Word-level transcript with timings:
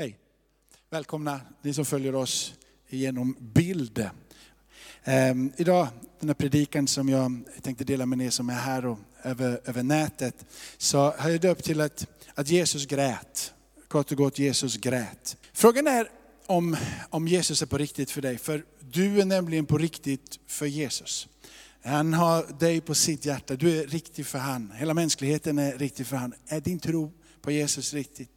Hej! 0.00 0.16
Välkomna 0.90 1.40
ni 1.62 1.74
som 1.74 1.84
följer 1.84 2.14
oss 2.14 2.54
genom 2.88 3.36
bild. 3.40 4.10
Ehm, 5.04 5.52
idag, 5.56 5.88
den 6.20 6.28
här 6.28 6.34
predikan 6.34 6.86
som 6.86 7.08
jag 7.08 7.42
tänkte 7.62 7.84
dela 7.84 8.06
med 8.06 8.26
er 8.26 8.30
som 8.30 8.48
är 8.48 8.54
här 8.54 8.86
och 8.86 8.98
över, 9.22 9.60
över 9.64 9.82
nätet, 9.82 10.46
så 10.78 11.10
har 11.10 11.30
jag 11.30 11.40
döpt 11.40 11.64
till 11.64 11.80
att, 11.80 12.06
att 12.34 12.48
Jesus 12.48 12.86
grät. 12.86 13.54
Kort 13.88 14.10
och 14.10 14.16
gott, 14.16 14.38
Jesus 14.38 14.76
grät. 14.76 15.36
Frågan 15.52 15.86
är 15.86 16.10
om, 16.46 16.76
om 17.10 17.28
Jesus 17.28 17.62
är 17.62 17.66
på 17.66 17.78
riktigt 17.78 18.10
för 18.10 18.22
dig, 18.22 18.38
för 18.38 18.64
du 18.80 19.20
är 19.20 19.24
nämligen 19.24 19.66
på 19.66 19.78
riktigt 19.78 20.40
för 20.46 20.66
Jesus. 20.66 21.28
Han 21.82 22.14
har 22.14 22.58
dig 22.58 22.80
på 22.80 22.94
sitt 22.94 23.24
hjärta, 23.24 23.56
du 23.56 23.80
är 23.80 23.86
riktig 23.86 24.26
för 24.26 24.38
han. 24.38 24.72
Hela 24.76 24.94
mänskligheten 24.94 25.58
är 25.58 25.78
riktig 25.78 26.06
för 26.06 26.16
han. 26.16 26.34
Är 26.46 26.60
din 26.60 26.78
tro 26.78 27.12
på 27.42 27.50
Jesus 27.50 27.94
riktigt? 27.94 28.30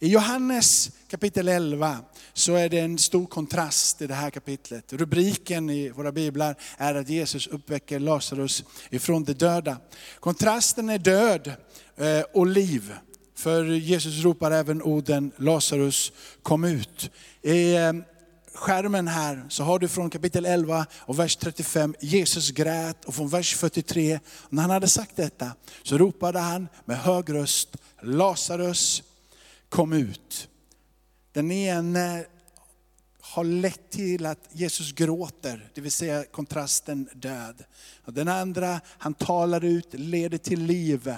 I 0.00 0.08
Johannes 0.08 0.90
kapitel 1.08 1.48
11 1.48 1.98
så 2.32 2.54
är 2.54 2.68
det 2.68 2.78
en 2.78 2.98
stor 2.98 3.26
kontrast 3.26 4.02
i 4.02 4.06
det 4.06 4.14
här 4.14 4.30
kapitlet. 4.30 4.92
Rubriken 4.92 5.70
i 5.70 5.90
våra 5.90 6.12
biblar 6.12 6.56
är 6.76 6.94
att 6.94 7.08
Jesus 7.08 7.46
uppväcker 7.46 8.00
Lazarus 8.00 8.64
ifrån 8.90 9.24
de 9.24 9.32
döda. 9.32 9.76
Kontrasten 10.20 10.90
är 10.90 10.98
död 10.98 11.52
eh, 11.96 12.20
och 12.34 12.46
liv. 12.46 12.94
För 13.34 13.64
Jesus 13.64 14.24
ropar 14.24 14.50
även 14.50 14.82
orden 14.82 15.32
Lazarus 15.36 16.12
kom 16.42 16.64
ut. 16.64 17.10
I 17.42 17.74
eh, 17.74 17.92
skärmen 18.54 19.08
här 19.08 19.44
så 19.48 19.64
har 19.64 19.78
du 19.78 19.88
från 19.88 20.10
kapitel 20.10 20.46
11 20.46 20.86
och 20.98 21.18
vers 21.18 21.36
35, 21.36 21.94
Jesus 22.00 22.50
grät 22.50 23.04
och 23.04 23.14
från 23.14 23.28
vers 23.28 23.56
43, 23.56 24.20
när 24.48 24.62
han 24.62 24.70
hade 24.70 24.88
sagt 24.88 25.16
detta 25.16 25.50
så 25.82 25.98
ropade 25.98 26.38
han 26.38 26.68
med 26.84 26.98
hög 26.98 27.34
röst, 27.34 27.76
Lazarus 28.02 29.02
kom 29.72 29.92
ut. 29.92 30.48
Den 31.32 31.50
ene 31.50 32.24
har 33.20 33.44
lett 33.44 33.90
till 33.90 34.26
att 34.26 34.48
Jesus 34.52 34.92
gråter, 34.92 35.70
det 35.74 35.80
vill 35.80 35.92
säga 35.92 36.24
kontrasten 36.24 37.08
död. 37.14 37.64
Och 38.04 38.12
den 38.12 38.28
andra, 38.28 38.80
han 38.86 39.14
talar 39.14 39.64
ut, 39.64 39.94
leder 39.94 40.38
till 40.38 40.62
liv. 40.62 41.14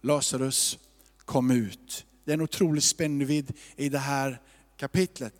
Lazarus 0.00 0.78
kom 1.24 1.50
ut. 1.50 2.06
Det 2.24 2.30
är 2.30 2.34
en 2.34 2.40
otrolig 2.40 2.82
spännvidd 2.82 3.52
i 3.76 3.88
det 3.88 3.98
här 3.98 4.40
kapitlet. 4.76 5.34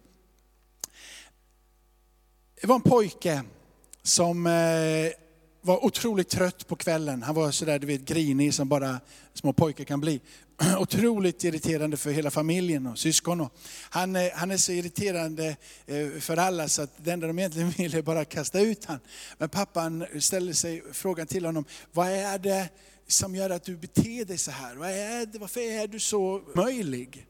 Det 2.61 2.67
var 2.67 2.75
en 2.77 2.83
pojke 2.83 3.43
som 4.03 4.47
eh, 4.47 5.11
var 5.65 5.85
otroligt 5.85 6.29
trött 6.29 6.67
på 6.67 6.77
kvällen. 6.77 7.23
Han 7.23 7.35
var 7.35 7.51
sådär 7.51 7.79
du 7.79 7.87
vet, 7.87 8.01
grinig 8.01 8.55
som 8.55 8.69
bara 8.69 9.01
små 9.35 9.53
pojkar 9.53 9.85
kan 9.85 10.01
bli. 10.01 10.21
Otroligt 10.79 11.45
irriterande 11.45 11.97
för 11.97 12.11
hela 12.11 12.31
familjen 12.31 12.87
och 12.87 12.99
syskon. 12.99 13.49
Han, 13.91 14.17
eh, 14.17 14.33
han 14.35 14.51
är 14.51 14.57
så 14.57 14.73
irriterande 14.73 15.57
eh, 15.87 16.09
för 16.21 16.37
alla 16.37 16.69
så 16.69 16.83
att 16.83 16.91
det 16.97 17.11
enda 17.11 17.27
de 17.27 17.39
egentligen 17.39 17.71
vill 17.77 17.95
är 17.95 18.03
bara 18.03 18.25
kasta 18.25 18.61
ut 18.61 18.85
honom. 18.85 19.01
Men 19.39 19.49
pappan 19.49 20.07
ställer 20.21 20.53
sig 20.53 20.83
frågan 20.93 21.27
till 21.27 21.45
honom, 21.45 21.65
vad 21.93 22.09
är 22.09 22.39
det 22.39 22.69
som 23.09 23.35
gör 23.35 23.51
att 23.51 23.65
du 23.65 23.77
beter 23.77 24.25
dig 24.25 24.39
så 24.39 24.51
här? 24.51 24.75
Vad 24.75 24.91
är 24.91 25.27
det, 25.27 25.39
varför 25.39 25.61
är 25.61 25.87
du 25.87 26.01
så 26.01 26.43
möjlig? 26.55 27.27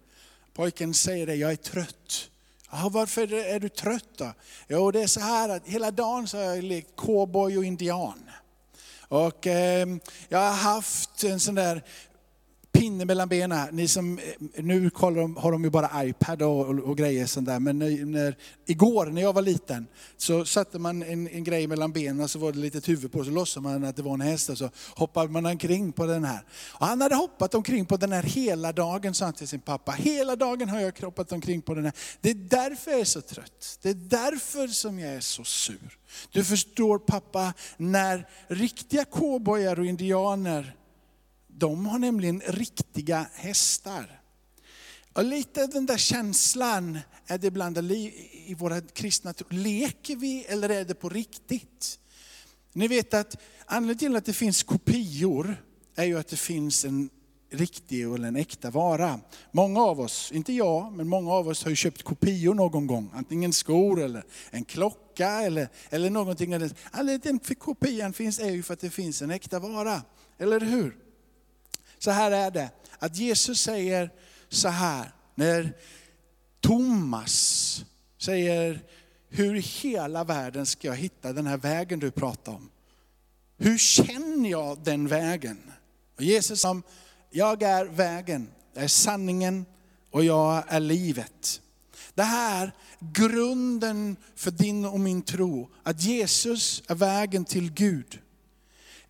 Pojken 0.54 0.94
säger 0.94 1.26
det, 1.26 1.34
jag 1.34 1.52
är 1.52 1.56
trött. 1.56 2.30
Ja, 2.76 2.88
varför 2.92 3.32
är 3.34 3.60
du 3.60 3.68
trött 3.68 4.08
då? 4.16 4.32
Jo, 4.68 4.90
det 4.90 5.02
är 5.02 5.06
så 5.06 5.20
här 5.20 5.48
att 5.48 5.66
hela 5.66 5.90
dagen 5.90 6.28
så 6.28 6.36
har 6.36 6.44
jag 6.44 6.64
lekt 6.64 6.96
cowboy 6.96 7.58
och 7.58 7.64
indian. 7.64 8.30
Och 9.08 9.46
eh, 9.46 9.88
jag 10.28 10.38
har 10.38 10.52
haft 10.52 11.24
en 11.24 11.40
sån 11.40 11.54
där 11.54 11.82
pinne 12.74 13.04
mellan 13.04 13.28
benen. 13.28 13.68
Ni 13.72 13.88
som, 13.88 14.18
eh, 14.18 14.64
nu 14.64 14.90
kollar 14.90 15.40
har 15.40 15.52
de 15.52 15.64
ju 15.64 15.70
bara 15.70 16.04
iPad 16.04 16.42
och, 16.42 16.60
och, 16.60 16.78
och 16.78 16.98
grejer 16.98 17.26
sånt 17.26 17.46
där. 17.46 17.60
Men 17.60 17.78
när, 17.78 18.04
när, 18.04 18.36
igår 18.66 19.06
när 19.06 19.22
jag 19.22 19.32
var 19.32 19.42
liten 19.42 19.86
så 20.16 20.44
satte 20.44 20.78
man 20.78 21.02
en, 21.02 21.28
en 21.28 21.44
grej 21.44 21.66
mellan 21.66 21.92
benen 21.92 22.28
så 22.28 22.38
var 22.38 22.52
det 22.52 22.58
ett 22.58 22.62
litet 22.62 22.88
huvud 22.88 23.12
på 23.12 23.24
så 23.24 23.30
låtsade 23.30 23.68
man 23.68 23.84
att 23.84 23.96
det 23.96 24.02
var 24.02 24.14
en 24.14 24.20
häst 24.20 24.48
och 24.48 24.58
så 24.58 24.70
hoppade 24.96 25.28
man 25.28 25.46
omkring 25.46 25.92
på 25.92 26.06
den 26.06 26.24
här. 26.24 26.44
Och 26.72 26.86
han 26.86 27.00
hade 27.00 27.14
hoppat 27.14 27.54
omkring 27.54 27.86
på 27.86 27.96
den 27.96 28.12
här 28.12 28.22
hela 28.22 28.72
dagen 28.72 29.14
sa 29.14 29.24
han 29.24 29.34
till 29.34 29.48
sin 29.48 29.60
pappa. 29.60 29.92
Hela 29.92 30.36
dagen 30.36 30.68
har 30.68 30.80
jag 30.80 31.00
hoppat 31.00 31.32
omkring 31.32 31.62
på 31.62 31.74
den 31.74 31.84
här. 31.84 31.94
Det 32.20 32.30
är 32.30 32.34
därför 32.34 32.90
jag 32.90 33.00
är 33.00 33.04
så 33.04 33.20
trött. 33.20 33.78
Det 33.82 33.88
är 33.88 33.94
därför 33.94 34.68
som 34.68 34.98
jag 34.98 35.14
är 35.14 35.20
så 35.20 35.44
sur. 35.44 35.98
Du 36.30 36.44
förstår 36.44 36.98
pappa, 36.98 37.54
när 37.76 38.28
riktiga 38.48 39.04
cowboyar 39.04 39.78
och 39.78 39.86
indianer 39.86 40.76
de 41.58 41.86
har 41.86 41.98
nämligen 41.98 42.42
riktiga 42.46 43.26
hästar. 43.34 44.20
Och 45.12 45.24
lite 45.24 45.66
den 45.66 45.86
där 45.86 45.96
känslan 45.96 46.98
är 47.26 47.38
det 47.38 47.46
ibland 47.46 47.78
i 47.78 48.54
våra 48.58 48.80
kristna 48.80 49.32
tro. 49.32 49.46
Leker 49.50 50.16
vi 50.16 50.44
eller 50.44 50.68
är 50.68 50.84
det 50.84 50.94
på 50.94 51.08
riktigt? 51.08 51.98
Ni 52.72 52.88
vet 52.88 53.14
att 53.14 53.36
anledningen 53.66 53.98
till 54.12 54.16
att 54.16 54.24
det 54.24 54.32
finns 54.32 54.62
kopior 54.62 55.56
är 55.94 56.04
ju 56.04 56.18
att 56.18 56.28
det 56.28 56.36
finns 56.36 56.84
en 56.84 57.10
riktig 57.50 58.02
eller 58.02 58.28
en 58.28 58.36
äkta 58.36 58.70
vara. 58.70 59.20
Många 59.52 59.80
av 59.80 60.00
oss, 60.00 60.32
inte 60.32 60.52
jag, 60.52 60.92
men 60.92 61.08
många 61.08 61.32
av 61.32 61.48
oss 61.48 61.62
har 61.62 61.70
ju 61.70 61.76
köpt 61.76 62.02
kopior 62.02 62.54
någon 62.54 62.86
gång. 62.86 63.10
Antingen 63.14 63.52
skor 63.52 64.02
eller 64.02 64.24
en 64.50 64.64
klocka 64.64 65.28
eller, 65.28 65.68
eller 65.90 66.10
någonting. 66.10 66.70
Anledningen 66.90 67.38
till 67.38 67.52
att 67.52 67.58
kopian 67.58 68.12
finns 68.12 68.38
är 68.38 68.50
ju 68.50 68.62
för 68.62 68.74
att 68.74 68.80
det 68.80 68.90
finns 68.90 69.22
en 69.22 69.30
äkta 69.30 69.58
vara. 69.58 70.02
Eller 70.38 70.60
hur? 70.60 71.03
Så 72.04 72.10
här 72.10 72.30
är 72.30 72.50
det, 72.50 72.70
att 72.98 73.16
Jesus 73.16 73.60
säger 73.60 74.10
så 74.48 74.68
här, 74.68 75.12
när 75.34 75.76
Thomas 76.60 77.84
säger, 78.18 78.80
hur 79.28 79.56
i 79.56 79.60
hela 79.60 80.24
världen 80.24 80.66
ska 80.66 80.88
jag 80.88 80.96
hitta 80.96 81.32
den 81.32 81.46
här 81.46 81.56
vägen 81.56 82.00
du 82.00 82.10
pratar 82.10 82.52
om? 82.52 82.70
Hur 83.56 83.78
känner 83.78 84.50
jag 84.50 84.78
den 84.78 85.08
vägen? 85.08 85.72
Och 86.16 86.22
Jesus 86.22 86.60
sa, 86.60 86.82
jag 87.30 87.62
är 87.62 87.84
vägen, 87.84 88.48
jag 88.74 88.84
är 88.84 88.88
sanningen 88.88 89.66
och 90.10 90.24
jag 90.24 90.64
är 90.68 90.80
livet. 90.80 91.60
Det 92.14 92.22
här 92.22 92.72
grunden 93.00 94.16
för 94.36 94.50
din 94.50 94.84
och 94.84 95.00
min 95.00 95.22
tro, 95.22 95.70
att 95.82 96.02
Jesus 96.02 96.82
är 96.88 96.94
vägen 96.94 97.44
till 97.44 97.72
Gud. 97.72 98.18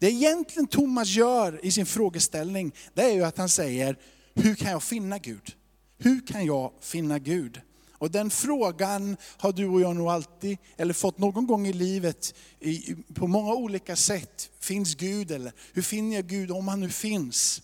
Det 0.05 0.11
egentligen 0.11 0.67
Thomas 0.67 1.09
gör 1.09 1.65
i 1.65 1.71
sin 1.71 1.87
frågeställning, 1.87 2.75
det 2.95 3.03
är 3.03 3.13
ju 3.13 3.25
att 3.25 3.39
han 3.39 3.49
säger, 3.49 3.99
hur 4.35 4.55
kan 4.55 4.71
jag 4.71 4.83
finna 4.83 5.19
Gud? 5.19 5.53
Hur 5.99 6.27
kan 6.27 6.47
jag 6.47 6.73
finna 6.81 7.19
Gud? 7.19 7.61
Och 7.93 8.11
den 8.11 8.31
frågan 8.31 9.17
har 9.37 9.53
du 9.53 9.67
och 9.67 9.81
jag 9.81 9.97
nog 9.97 10.09
alltid, 10.09 10.59
eller 10.77 10.95
fått 10.95 11.19
någon 11.19 11.47
gång 11.47 11.67
i 11.67 11.73
livet, 11.73 12.35
i, 12.61 12.97
på 13.15 13.27
många 13.27 13.55
olika 13.55 13.97
sätt. 13.97 14.51
Finns 14.61 14.95
Gud 14.95 15.31
eller 15.31 15.53
hur 15.73 15.83
finner 15.83 16.17
jag 16.17 16.27
Gud 16.27 16.51
om 16.51 16.69
han 16.69 16.81
nu 16.81 16.89
finns? 16.89 17.63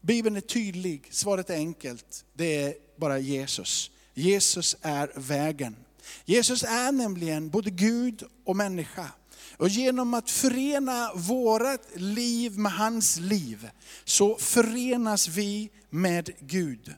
Bibeln 0.00 0.36
är 0.36 0.40
tydlig, 0.40 1.08
svaret 1.10 1.50
är 1.50 1.54
enkelt. 1.56 2.24
Det 2.34 2.62
är 2.62 2.74
bara 2.96 3.18
Jesus. 3.18 3.90
Jesus 4.14 4.76
är 4.82 5.12
vägen. 5.14 5.76
Jesus 6.24 6.62
är 6.62 6.92
nämligen 6.92 7.48
både 7.48 7.70
Gud 7.70 8.22
och 8.44 8.56
människa. 8.56 9.10
Och 9.56 9.68
genom 9.68 10.14
att 10.14 10.30
förena 10.30 11.10
vårt 11.14 11.96
liv 11.96 12.58
med 12.58 12.72
hans 12.72 13.20
liv, 13.20 13.70
så 14.04 14.36
förenas 14.36 15.28
vi 15.28 15.70
med 15.90 16.30
Gud. 16.40 16.94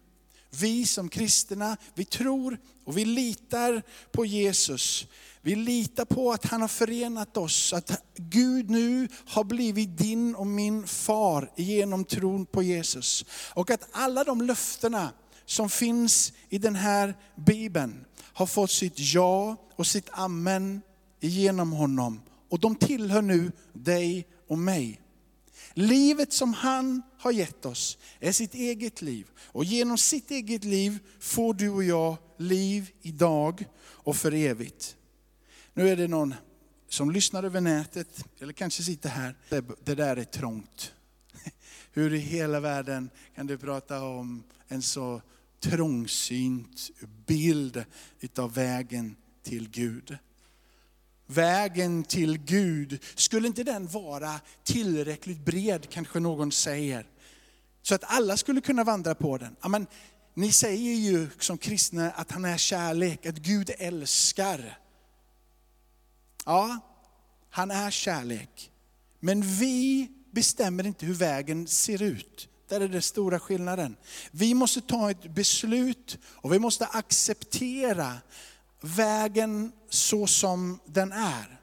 Vi 0.50 0.86
som 0.86 1.08
kristna, 1.08 1.76
vi 1.94 2.04
tror 2.04 2.58
och 2.84 2.98
vi 2.98 3.04
litar 3.04 3.82
på 4.12 4.24
Jesus. 4.24 5.06
Vi 5.40 5.54
litar 5.54 6.04
på 6.04 6.32
att 6.32 6.44
han 6.44 6.60
har 6.60 6.68
förenat 6.68 7.36
oss, 7.36 7.72
att 7.72 8.02
Gud 8.16 8.70
nu 8.70 9.08
har 9.26 9.44
blivit 9.44 9.98
din 9.98 10.34
och 10.34 10.46
min 10.46 10.86
far 10.86 11.50
genom 11.56 12.04
tron 12.04 12.46
på 12.46 12.62
Jesus. 12.62 13.24
Och 13.54 13.70
att 13.70 13.88
alla 13.92 14.24
de 14.24 14.42
löftena 14.42 15.12
som 15.46 15.70
finns 15.70 16.32
i 16.48 16.58
den 16.58 16.74
här 16.74 17.14
bibeln 17.36 18.04
har 18.20 18.46
fått 18.46 18.70
sitt 18.70 18.98
ja 18.98 19.56
och 19.76 19.86
sitt 19.86 20.08
amen 20.12 20.82
genom 21.20 21.72
honom. 21.72 22.20
Och 22.48 22.60
de 22.60 22.76
tillhör 22.76 23.22
nu 23.22 23.52
dig 23.72 24.26
och 24.48 24.58
mig. 24.58 25.00
Livet 25.74 26.32
som 26.32 26.54
han 26.54 27.02
har 27.18 27.32
gett 27.32 27.66
oss 27.66 27.98
är 28.20 28.32
sitt 28.32 28.54
eget 28.54 29.02
liv. 29.02 29.26
Och 29.38 29.64
genom 29.64 29.98
sitt 29.98 30.30
eget 30.30 30.64
liv 30.64 30.98
får 31.20 31.54
du 31.54 31.70
och 31.70 31.84
jag 31.84 32.16
liv 32.36 32.90
idag 33.02 33.64
och 33.80 34.16
för 34.16 34.34
evigt. 34.34 34.96
Nu 35.74 35.88
är 35.88 35.96
det 35.96 36.08
någon 36.08 36.34
som 36.88 37.10
lyssnar 37.10 37.42
över 37.42 37.60
nätet, 37.60 38.24
eller 38.40 38.52
kanske 38.52 38.82
sitter 38.82 39.08
här. 39.08 39.36
Det 39.84 39.94
där 39.94 40.16
är 40.16 40.24
trångt. 40.24 40.94
Hur 41.92 42.14
i 42.14 42.18
hela 42.18 42.60
världen 42.60 43.10
kan 43.34 43.46
du 43.46 43.58
prata 43.58 44.02
om 44.02 44.42
en 44.68 44.82
så 44.82 45.22
trångsynt 45.60 46.90
bild 47.26 47.84
utav 48.20 48.54
vägen 48.54 49.16
till 49.42 49.70
Gud? 49.70 50.18
Vägen 51.26 52.04
till 52.04 52.38
Gud, 52.38 53.02
skulle 53.14 53.48
inte 53.48 53.62
den 53.62 53.86
vara 53.86 54.40
tillräckligt 54.64 55.44
bred, 55.44 55.86
kanske 55.90 56.20
någon 56.20 56.52
säger? 56.52 57.06
Så 57.82 57.94
att 57.94 58.04
alla 58.04 58.36
skulle 58.36 58.60
kunna 58.60 58.84
vandra 58.84 59.14
på 59.14 59.38
den. 59.38 59.56
Amen, 59.60 59.86
ni 60.34 60.52
säger 60.52 60.94
ju 60.94 61.28
som 61.38 61.58
kristna 61.58 62.10
att 62.10 62.30
han 62.30 62.44
är 62.44 62.56
kärlek, 62.56 63.26
att 63.26 63.36
Gud 63.36 63.70
älskar. 63.78 64.78
Ja, 66.44 66.78
han 67.50 67.70
är 67.70 67.90
kärlek. 67.90 68.70
Men 69.20 69.42
vi 69.42 70.08
bestämmer 70.30 70.86
inte 70.86 71.06
hur 71.06 71.14
vägen 71.14 71.66
ser 71.66 72.02
ut. 72.02 72.48
Där 72.68 72.80
är 72.80 72.88
den 72.88 73.02
stora 73.02 73.40
skillnaden. 73.40 73.96
Vi 74.30 74.54
måste 74.54 74.80
ta 74.80 75.10
ett 75.10 75.34
beslut 75.34 76.18
och 76.24 76.52
vi 76.52 76.58
måste 76.58 76.86
acceptera 76.86 78.12
vägen 78.84 79.72
så 79.88 80.26
som 80.26 80.80
den 80.86 81.12
är. 81.12 81.60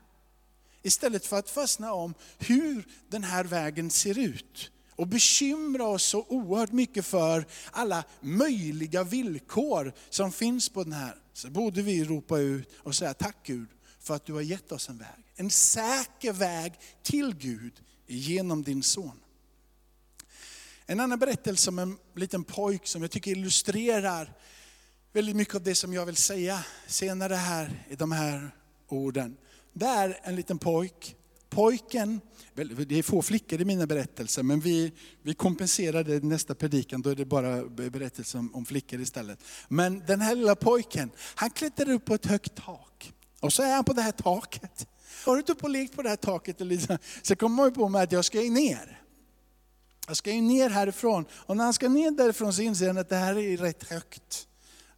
Istället 0.84 1.26
för 1.26 1.40
att 1.40 1.50
fastna 1.50 1.94
om 1.94 2.14
hur 2.40 2.88
den 3.10 3.24
här 3.24 3.44
vägen 3.44 3.90
ser 3.90 4.20
ut. 4.20 4.72
Och 4.96 5.08
bekymra 5.08 5.88
oss 5.88 6.04
så 6.04 6.26
oerhört 6.30 6.72
mycket 6.72 7.06
för 7.06 7.46
alla 7.72 8.04
möjliga 8.22 9.04
villkor 9.04 9.94
som 10.10 10.32
finns 10.32 10.70
på 10.70 10.84
den 10.84 10.94
här. 10.94 11.16
Så 11.34 11.50
borde 11.50 11.82
vi 11.82 12.04
ropa 12.04 12.40
ut 12.40 12.70
och 12.78 12.96
säga 12.96 13.14
tack 13.14 13.38
Gud 13.44 13.68
för 14.00 14.16
att 14.16 14.26
du 14.26 14.34
har 14.34 14.42
gett 14.42 14.72
oss 14.72 14.90
en 14.90 14.98
väg. 14.98 15.34
En 15.36 15.50
säker 15.50 16.34
väg 16.34 16.74
till 17.04 17.36
Gud 17.36 17.74
genom 18.08 18.64
din 18.64 18.84
son. 18.84 19.20
En 20.86 21.00
annan 21.00 21.20
berättelse 21.20 21.70
om 21.70 21.80
en 21.80 21.98
liten 22.16 22.44
pojk 22.44 22.88
som 22.88 23.02
jag 23.02 23.12
tycker 23.12 23.32
illustrerar 23.32 24.34
väldigt 25.14 25.36
mycket 25.36 25.56
av 25.56 25.64
det 25.64 25.76
som 25.76 25.94
jag 25.94 26.06
vill 26.06 26.16
säga 26.16 26.66
senare 26.88 27.36
här 27.36 27.86
i 27.90 27.96
de 27.96 28.12
här 28.12 28.52
orden. 28.88 29.38
Det 29.74 29.86
är 29.86 30.20
en 30.24 30.36
liten 30.36 30.58
pojk. 30.58 31.16
Pojken, 31.50 32.22
det 32.88 32.96
är 32.96 33.04
få 33.04 33.22
flickor 33.22 33.62
i 33.62 33.66
mina 33.66 33.88
berättelser, 33.88 34.44
men 34.44 34.60
vi, 34.60 34.92
vi 35.22 35.34
kompenserar 35.34 36.04
det 36.04 36.16
i 36.16 36.20
nästa 36.20 36.56
predikan, 36.56 37.02
då 37.02 37.10
är 37.10 37.16
det 37.16 37.26
bara 37.26 37.66
berättelser 37.66 38.40
om, 38.40 38.56
om 38.56 38.66
flickor 38.66 39.02
istället. 39.02 39.40
Men 39.68 40.04
den 40.08 40.22
här 40.22 40.36
lilla 40.36 40.56
pojken, 40.56 41.12
han 41.36 41.50
klättrar 41.50 41.90
upp 41.90 42.06
på 42.06 42.16
ett 42.16 42.26
högt 42.26 42.56
tak. 42.56 43.14
Och 43.40 43.54
så 43.54 43.64
är 43.64 43.76
han 43.76 43.84
på 43.84 43.94
det 43.94 44.02
här 44.02 44.12
taket. 44.12 44.88
Har 45.26 45.34
du 45.34 45.40
inte 45.40 45.56
på 45.56 45.68
lekt 45.68 45.96
på 45.96 46.02
det 46.02 46.10
här 46.10 46.16
taket? 46.16 46.58
Så 47.22 47.36
kommer 47.36 47.56
man 47.56 47.66
ju 47.66 47.72
på 47.72 47.90
mig 47.90 48.04
att 48.04 48.12
jag 48.12 48.26
ska 48.26 48.42
ju 48.42 48.50
ner. 48.50 49.02
Jag 50.08 50.18
ska 50.18 50.32
ju 50.32 50.42
ner 50.42 50.70
härifrån. 50.70 51.26
Och 51.32 51.58
när 51.58 51.64
han 51.64 51.74
ska 51.74 51.90
ner 51.90 52.12
därifrån 52.12 52.54
så 52.54 52.62
inser 52.62 52.88
han 52.88 52.98
att 52.98 53.10
det 53.10 53.16
här 53.16 53.38
är 53.38 53.58
rätt 53.58 53.90
högt. 53.90 54.48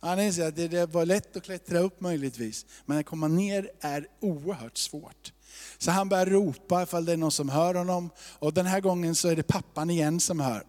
Han 0.04 0.20
inser 0.20 0.48
att 0.48 0.56
det 0.56 0.94
var 0.94 1.06
lätt 1.06 1.38
att 1.38 1.44
klättra 1.44 1.80
upp 1.80 2.02
möjligtvis, 2.02 2.66
men 2.86 2.98
att 2.98 3.06
komma 3.06 3.28
ner 3.28 3.72
är 3.80 4.08
oerhört 4.20 4.78
svårt. 4.78 5.34
Så 5.78 5.92
han 5.92 6.10
börjar 6.10 6.26
ropa 6.26 6.84
ifall 6.84 7.06
det 7.06 7.14
är 7.14 7.18
någon 7.18 7.32
som 7.32 7.50
hör 7.50 7.74
honom. 7.76 8.10
Och 8.40 8.54
den 8.54 8.66
här 8.66 8.82
gången 8.82 9.16
så 9.16 9.28
är 9.28 9.36
det 9.36 9.44
pappan 9.44 9.90
igen 9.90 10.20
som 10.20 10.40
hör. 10.40 10.64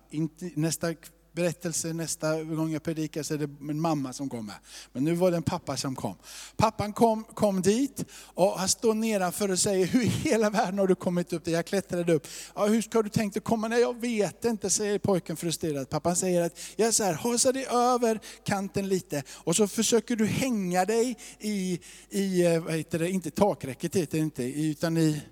nästa 0.55 0.95
berättelse 1.35 1.93
nästa 1.93 2.43
gång 2.43 2.73
jag 2.73 2.83
predikar 2.83 3.23
så 3.23 3.35
är 3.35 3.39
det 3.39 3.51
min 3.59 3.81
mamma 3.81 4.13
som 4.13 4.29
kommer. 4.29 4.55
Men 4.93 5.05
nu 5.05 5.15
var 5.15 5.31
det 5.31 5.37
en 5.37 5.43
pappa 5.43 5.77
som 5.77 5.97
kom. 5.97 6.15
Pappan 6.57 6.93
kom, 6.93 7.25
kom 7.25 7.63
dit 7.63 8.05
och 8.25 8.59
han 8.59 8.69
står 8.69 8.95
nedanför 8.95 9.51
och 9.51 9.59
säger, 9.59 9.87
hur 9.87 10.03
i 10.03 10.07
hela 10.07 10.51
världen 10.51 10.79
har 10.79 10.87
du 10.87 10.95
kommit 10.95 11.33
upp 11.33 11.47
Jag 11.49 11.67
klättrade 11.67 12.13
upp. 12.13 12.27
Ja, 12.55 12.67
hur 12.67 12.83
ska 12.83 13.03
du 13.03 13.09
tänkt 13.09 13.37
att 13.37 13.45
komma? 13.45 13.69
Nej, 13.69 13.81
jag 13.81 14.01
vet 14.01 14.45
inte, 14.45 14.71
säger 14.71 14.99
pojken 14.99 15.37
frustrerat. 15.37 15.91
Pappan 15.91 16.17
säger 16.17 16.43
att, 16.43 16.61
jag 16.77 16.95
så 16.95 17.05
här, 17.05 17.13
hasa 17.13 17.53
dig 17.53 17.67
över 17.67 18.21
kanten 18.45 18.89
lite 18.89 19.23
och 19.31 19.57
så 19.57 19.69
försöker 19.69 20.17
du 20.17 20.27
hänga 20.27 20.85
dig 20.85 21.17
i, 21.39 21.81
i 22.11 22.47
eh, 22.47 22.61
vad 22.61 22.75
heter 22.75 22.99
det, 22.99 23.11
inte 23.11 23.31
takräcket 23.31 23.97
heter 23.97 24.19
det 24.19 24.25
inte, 24.25 24.45
utan 24.45 24.97
i, 24.97 25.23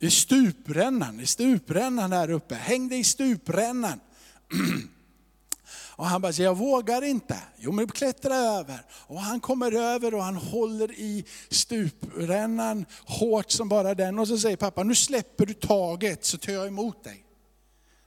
i 0.00 0.10
stuprännan, 0.10 1.20
i 1.20 1.26
stuprännan 1.26 2.10
där 2.10 2.30
uppe. 2.30 2.54
Häng 2.54 2.88
dig 2.88 2.98
i 2.98 3.04
stuprännan. 3.04 4.00
Och 5.96 6.06
han 6.06 6.20
bara, 6.20 6.32
jag 6.32 6.56
vågar 6.56 7.04
inte. 7.04 7.38
Jo 7.56 7.72
men 7.72 7.88
klättra 7.88 8.34
över. 8.34 8.86
Och 8.92 9.20
han 9.20 9.40
kommer 9.40 9.72
över 9.72 10.14
och 10.14 10.22
han 10.22 10.36
håller 10.36 10.92
i 10.92 11.24
stuprännan 11.50 12.86
hårt 13.04 13.50
som 13.50 13.68
bara 13.68 13.94
den. 13.94 14.18
Och 14.18 14.28
så 14.28 14.38
säger 14.38 14.56
pappa, 14.56 14.82
nu 14.82 14.94
släpper 14.94 15.46
du 15.46 15.54
taget 15.54 16.24
så 16.24 16.38
tar 16.38 16.52
jag 16.52 16.66
emot 16.66 17.04
dig. 17.04 17.24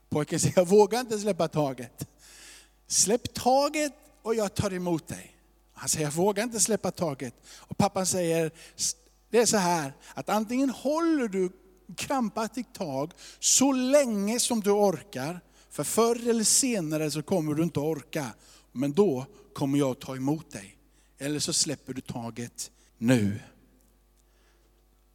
Pojken 0.09 0.39
säger, 0.39 0.53
jag 0.57 0.67
vågar 0.67 0.99
inte 0.99 1.19
släppa 1.19 1.47
taget. 1.47 2.07
Släpp 2.87 3.33
taget 3.33 3.93
och 4.21 4.35
jag 4.35 4.55
tar 4.55 4.73
emot 4.73 5.07
dig. 5.07 5.35
Han 5.73 5.89
säger, 5.89 6.05
jag 6.05 6.13
vågar 6.13 6.43
inte 6.43 6.59
släppa 6.59 6.91
taget. 6.91 7.33
Och 7.57 7.77
pappan 7.77 8.05
säger, 8.05 8.51
det 9.29 9.39
är 9.39 9.45
så 9.45 9.57
här, 9.57 9.93
att 10.13 10.29
antingen 10.29 10.69
håller 10.69 11.27
du 11.27 11.51
krampaktigt 11.97 12.73
tag 12.73 13.11
så 13.39 13.71
länge 13.71 14.39
som 14.39 14.61
du 14.61 14.71
orkar, 14.71 15.39
för 15.75 15.83
förr 15.83 16.29
eller 16.29 16.43
senare 16.43 17.11
så 17.11 17.21
kommer 17.21 17.53
du 17.53 17.63
inte 17.63 17.79
orka, 17.79 18.33
men 18.71 18.93
då 18.93 19.25
kommer 19.53 19.79
jag 19.79 19.99
ta 19.99 20.15
emot 20.15 20.51
dig. 20.51 20.77
Eller 21.17 21.39
så 21.39 21.53
släpper 21.53 21.93
du 21.93 22.01
taget 22.01 22.71
nu. 22.97 23.39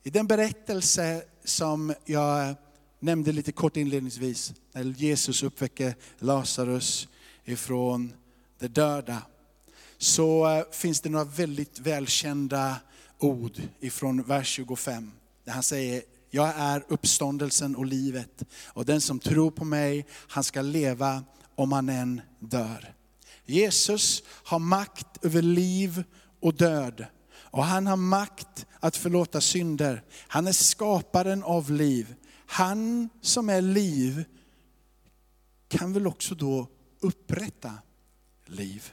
I 0.03 0.11
den 0.11 0.27
berättelse 0.27 1.23
som 1.45 1.95
jag 2.05 2.55
nämnde 2.99 3.33
lite 3.33 3.53
kort 3.53 3.77
inledningsvis, 3.77 4.53
när 4.73 4.85
Jesus 4.85 5.43
uppväcker 5.43 5.95
Lazarus 6.19 7.09
ifrån 7.45 8.13
de 8.59 8.69
döda, 8.69 9.23
så 9.99 10.49
eh, 10.49 10.65
finns 10.73 11.01
det 11.01 11.09
några 11.09 11.25
väldigt 11.25 11.79
välkända 11.79 12.77
ord 13.19 13.63
ifrån 13.81 14.23
vers 14.23 14.49
25. 14.49 15.13
Där 15.45 15.53
han 15.53 15.63
säger, 15.63 16.03
jag 16.31 16.53
är 16.57 16.85
uppståndelsen 16.89 17.77
och 17.77 17.87
livet. 17.87 18.43
Och 18.67 18.85
den 18.85 19.01
som 19.01 19.19
tror 19.19 19.51
på 19.51 19.65
mig, 19.65 20.07
han 20.13 20.45
ska 20.45 20.63
leva 20.63 21.25
om 21.55 21.73
han 21.73 21.89
än 21.89 22.21
dör. 22.39 22.95
Jesus 23.45 24.23
har 24.27 24.59
makt 24.59 25.25
över 25.25 25.43
liv 25.43 26.05
och 26.41 26.55
död. 26.55 27.07
Och 27.33 27.65
han 27.65 27.87
har 27.87 27.97
makt 27.97 28.67
att 28.81 28.97
förlåta 28.97 29.41
synder. 29.41 30.03
Han 30.29 30.47
är 30.47 30.53
skaparen 30.53 31.43
av 31.43 31.71
liv. 31.71 32.15
Han 32.47 33.09
som 33.21 33.49
är 33.49 33.63
liv 33.63 34.25
kan 35.69 35.93
väl 35.93 36.07
också 36.07 36.35
då 36.35 36.69
upprätta 37.01 37.73
liv. 38.47 38.93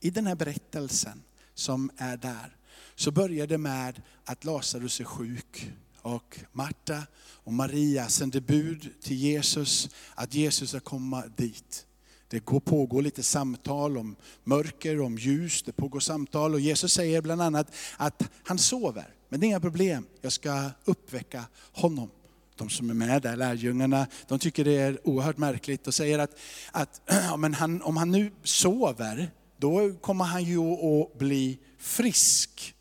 I 0.00 0.10
den 0.10 0.26
här 0.26 0.34
berättelsen 0.34 1.22
som 1.54 1.90
är 1.96 2.16
där, 2.16 2.56
så 2.94 3.10
börjar 3.10 3.46
det 3.46 3.58
med 3.58 4.02
att 4.24 4.44
Lazarus 4.44 5.00
är 5.00 5.04
sjuk. 5.04 5.72
Och 6.14 6.38
Marta 6.52 7.02
och 7.20 7.52
Maria 7.52 8.08
sände 8.08 8.40
bud 8.40 8.90
till 9.02 9.16
Jesus 9.16 9.90
att 10.14 10.34
Jesus 10.34 10.68
ska 10.68 10.80
komma 10.80 11.24
dit. 11.36 11.86
Det 12.28 12.40
pågår 12.40 13.02
lite 13.02 13.22
samtal 13.22 13.98
om 13.98 14.16
mörker, 14.44 15.00
om 15.00 15.18
ljus, 15.18 15.62
det 15.62 15.72
pågår 15.72 16.00
samtal 16.00 16.54
och 16.54 16.60
Jesus 16.60 16.92
säger 16.92 17.22
bland 17.22 17.42
annat 17.42 17.72
att 17.96 18.22
han 18.44 18.58
sover. 18.58 19.14
Men 19.28 19.40
det 19.40 19.46
är 19.46 19.48
inga 19.48 19.60
problem, 19.60 20.06
jag 20.20 20.32
ska 20.32 20.70
uppväcka 20.84 21.44
honom. 21.72 22.10
De 22.56 22.70
som 22.70 22.90
är 22.90 22.94
med 22.94 23.22
där, 23.22 23.36
lärjungarna, 23.36 24.06
de 24.28 24.38
tycker 24.38 24.64
det 24.64 24.76
är 24.76 25.08
oerhört 25.08 25.38
märkligt 25.38 25.86
och 25.86 25.94
säger 25.94 26.18
att, 26.18 26.38
att 26.72 27.02
ja, 27.06 27.36
men 27.36 27.54
han, 27.54 27.82
om 27.82 27.96
han 27.96 28.10
nu 28.10 28.32
sover, 28.42 29.30
då 29.56 29.94
kommer 29.94 30.24
han 30.24 30.44
ju 30.44 30.58
att 30.60 31.18
bli 31.18 31.58
frisk. 31.78 32.74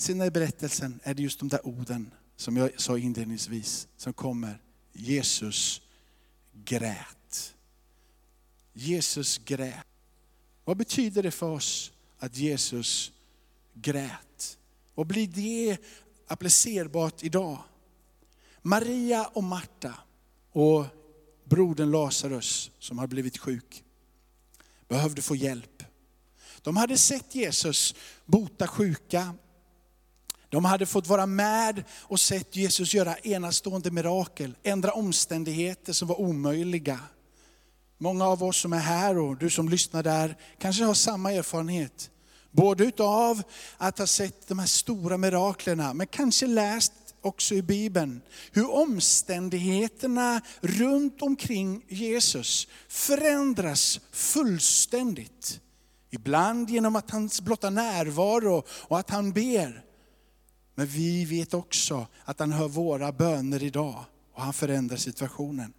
Sen 0.00 0.22
i 0.22 0.30
berättelsen 0.30 1.00
är 1.02 1.14
det 1.14 1.22
just 1.22 1.38
de 1.38 1.48
där 1.48 1.66
orden 1.66 2.10
som 2.36 2.56
jag 2.56 2.80
sa 2.80 2.98
inledningsvis 2.98 3.88
som 3.96 4.12
kommer. 4.12 4.62
Jesus 4.92 5.82
grät. 6.52 7.54
Jesus 8.72 9.38
grät. 9.38 9.86
Vad 10.64 10.76
betyder 10.76 11.22
det 11.22 11.30
för 11.30 11.50
oss 11.50 11.92
att 12.18 12.36
Jesus 12.36 13.12
grät? 13.74 14.58
Och 14.94 15.06
blir 15.06 15.26
det 15.26 15.78
applicerbart 16.26 17.24
idag? 17.24 17.58
Maria 18.62 19.26
och 19.26 19.44
Marta 19.44 19.94
och 20.52 20.84
brodern 21.44 21.90
Lazarus 21.90 22.70
som 22.78 22.98
har 22.98 23.06
blivit 23.06 23.38
sjuk 23.38 23.84
behövde 24.88 25.22
få 25.22 25.36
hjälp. 25.36 25.82
De 26.62 26.76
hade 26.76 26.98
sett 26.98 27.34
Jesus 27.34 27.94
bota 28.26 28.68
sjuka, 28.68 29.34
de 30.50 30.64
hade 30.64 30.86
fått 30.86 31.06
vara 31.06 31.26
med 31.26 31.84
och 31.90 32.20
sett 32.20 32.56
Jesus 32.56 32.94
göra 32.94 33.16
enastående 33.16 33.90
mirakel, 33.90 34.54
ändra 34.62 34.92
omständigheter 34.92 35.92
som 35.92 36.08
var 36.08 36.20
omöjliga. 36.20 37.00
Många 37.98 38.26
av 38.26 38.44
oss 38.44 38.56
som 38.60 38.72
är 38.72 38.78
här 38.78 39.18
och 39.18 39.36
du 39.36 39.50
som 39.50 39.68
lyssnar 39.68 40.02
där 40.02 40.36
kanske 40.58 40.84
har 40.84 40.94
samma 40.94 41.32
erfarenhet. 41.32 42.10
Både 42.50 42.84
utav 42.84 43.42
att 43.76 43.98
ha 43.98 44.06
sett 44.06 44.48
de 44.48 44.58
här 44.58 44.66
stora 44.66 45.16
miraklerna, 45.16 45.94
men 45.94 46.06
kanske 46.06 46.46
läst 46.46 46.92
också 47.20 47.54
i 47.54 47.62
Bibeln, 47.62 48.20
hur 48.52 48.70
omständigheterna 48.70 50.40
runt 50.60 51.22
omkring 51.22 51.84
Jesus 51.88 52.68
förändras 52.88 54.00
fullständigt. 54.12 55.60
Ibland 56.10 56.70
genom 56.70 56.96
att 56.96 57.10
hans 57.10 57.40
blotta 57.40 57.70
närvaro 57.70 58.64
och 58.68 58.98
att 58.98 59.10
han 59.10 59.32
ber. 59.32 59.84
Men 60.80 60.86
vi 60.86 61.24
vet 61.24 61.54
också 61.54 62.06
att 62.24 62.40
han 62.40 62.52
hör 62.52 62.68
våra 62.68 63.12
böner 63.12 63.62
idag 63.62 64.04
och 64.34 64.42
han 64.42 64.52
förändrar 64.52 64.96
situationen. 64.96 65.72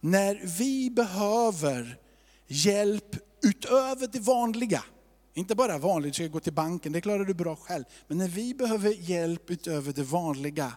när 0.00 0.40
vi 0.58 0.90
behöver 0.90 1.98
hjälp 2.46 3.16
utöver 3.42 4.08
det 4.12 4.18
vanliga. 4.18 4.84
Inte 5.34 5.54
bara 5.54 5.78
vanligt, 5.78 6.14
ska 6.14 6.26
gå 6.26 6.40
till 6.40 6.52
banken, 6.52 6.92
det 6.92 7.00
klarar 7.00 7.24
du 7.24 7.34
bra 7.34 7.56
själv. 7.56 7.84
Men 8.08 8.18
när 8.18 8.28
vi 8.28 8.54
behöver 8.54 8.90
hjälp 8.90 9.50
utöver 9.50 9.92
det 9.92 10.02
vanliga, 10.02 10.72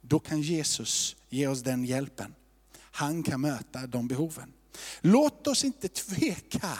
då 0.00 0.18
kan 0.18 0.40
Jesus 0.40 1.16
ge 1.28 1.46
oss 1.46 1.62
den 1.62 1.84
hjälpen. 1.84 2.34
Han 2.78 3.22
kan 3.22 3.40
möta 3.40 3.86
de 3.86 4.08
behoven. 4.08 4.52
Låt 5.00 5.46
oss 5.46 5.64
inte 5.64 5.88
tveka. 5.88 6.78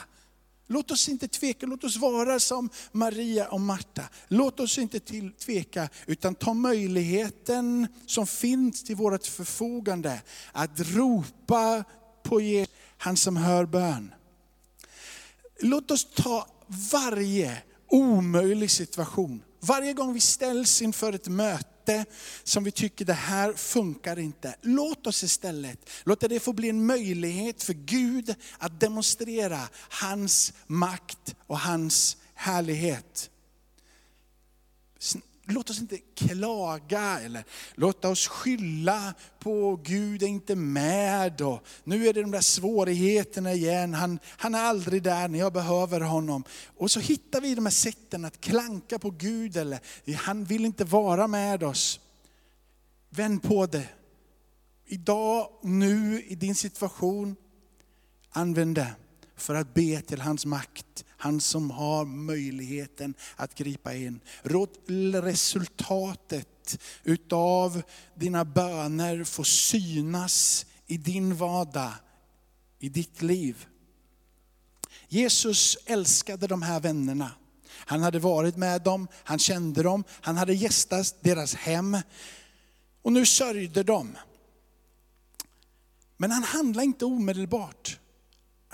Låt 0.67 0.91
oss 0.91 1.09
inte 1.09 1.29
tveka, 1.29 1.67
låt 1.67 1.85
oss 1.85 1.97
vara 1.97 2.41
som 2.41 2.71
Maria 2.93 3.49
och 3.49 3.61
Marta. 3.61 4.03
Låt 4.29 4.61
oss 4.61 4.79
inte 4.79 5.01
till, 5.01 5.33
tveka, 5.33 5.89
utan 6.07 6.35
ta 6.35 6.55
möjligheten 6.55 7.87
som 8.07 8.27
finns 8.27 8.85
till 8.85 8.97
vårt 8.97 9.27
förfogande 9.27 10.23
att 10.53 10.81
ropa 10.81 11.85
på 12.23 12.41
Jesus, 12.41 12.75
han 12.99 13.17
som 13.17 13.37
hör 13.37 13.67
bön. 13.67 14.15
Låt 15.61 15.91
oss 15.91 16.07
ta 16.15 16.49
varje 16.93 17.63
omöjlig 17.89 18.71
situation, 18.71 19.43
varje 19.61 19.93
gång 19.93 20.13
vi 20.13 20.21
ställs 20.21 20.83
inför 20.83 21.13
ett 21.13 21.29
möte 21.29 21.74
som 22.45 22.65
vi 22.65 22.71
tycker 22.71 23.05
det 23.05 23.13
här 23.13 23.53
funkar 23.53 24.19
inte. 24.19 24.55
Låt 24.63 25.07
oss 25.07 25.23
istället 25.23 25.91
låta 26.05 26.29
det 26.29 26.41
få 26.41 26.53
bli 26.53 26.69
en 26.69 26.87
möjlighet 26.87 27.63
för 27.63 27.73
Gud 27.73 28.35
att 28.59 28.81
demonstrera 28.81 29.69
hans 29.75 30.53
makt 30.67 31.35
och 31.47 31.59
hans 31.59 32.17
härlighet 32.35 33.31
låt 35.47 35.71
oss 35.71 35.81
inte 35.81 35.99
klaga 35.99 37.21
eller 37.21 37.45
låta 37.75 38.09
oss 38.09 38.29
skylla 38.29 39.15
på 39.39 39.77
Gud 39.77 40.23
är 40.23 40.27
inte 40.27 40.57
med 40.57 41.41
och 41.41 41.67
nu 41.85 42.07
är 42.07 42.13
det 42.13 42.21
de 42.21 42.31
där 42.31 42.41
svårigheterna 42.41 43.53
igen. 43.53 43.95
Han, 43.95 44.19
han 44.27 44.55
är 44.55 44.63
aldrig 44.63 45.03
där 45.03 45.29
när 45.29 45.39
jag 45.39 45.53
behöver 45.53 46.01
honom. 46.01 46.45
Och 46.77 46.91
så 46.91 47.01
hittar 47.01 47.41
vi 47.41 47.55
de 47.55 47.67
här 47.67 47.73
sätten 47.73 48.25
att 48.25 48.41
klanka 48.41 48.99
på 48.99 49.11
Gud 49.11 49.57
eller 49.57 49.81
han 50.17 50.45
vill 50.45 50.65
inte 50.65 50.85
vara 50.85 51.27
med 51.27 51.63
oss. 51.63 52.01
Vänd 53.11 53.43
på 53.43 53.67
det. 53.67 53.89
Idag, 54.87 55.49
nu, 55.63 56.23
i 56.29 56.35
din 56.35 56.55
situation, 56.55 57.37
använd 58.31 58.75
det 58.75 58.95
för 59.45 59.55
att 59.55 59.75
be 59.75 60.01
till 60.01 60.21
hans 60.21 60.47
makt. 60.47 61.05
Han 61.09 61.41
som 61.41 61.71
har 61.71 62.05
möjligheten 62.05 63.15
att 63.37 63.55
gripa 63.55 63.95
in. 63.95 64.21
Låt 64.43 64.79
resultatet 65.23 66.79
utav 67.03 67.83
dina 68.15 68.45
böner 68.45 69.25
få 69.25 69.45
synas 69.45 70.67
i 70.87 70.97
din 70.97 71.37
vardag, 71.37 71.93
i 72.79 72.89
ditt 72.89 73.23
liv. 73.23 73.67
Jesus 75.09 75.79
älskade 75.87 76.47
de 76.47 76.63
här 76.63 76.81
vännerna. 76.81 77.31
Han 77.69 78.03
hade 78.03 78.19
varit 78.19 78.57
med 78.57 78.83
dem, 78.83 79.09
han 79.15 79.39
kände 79.39 79.83
dem, 79.83 80.05
han 80.11 80.37
hade 80.37 80.55
gästat 80.55 81.17
deras 81.21 81.55
hem. 81.55 81.99
Och 83.03 83.13
nu 83.13 83.27
sörjde 83.27 83.83
de. 83.83 84.17
Men 86.17 86.31
han 86.31 86.43
handlade 86.43 86.85
inte 86.85 87.05
omedelbart. 87.05 87.99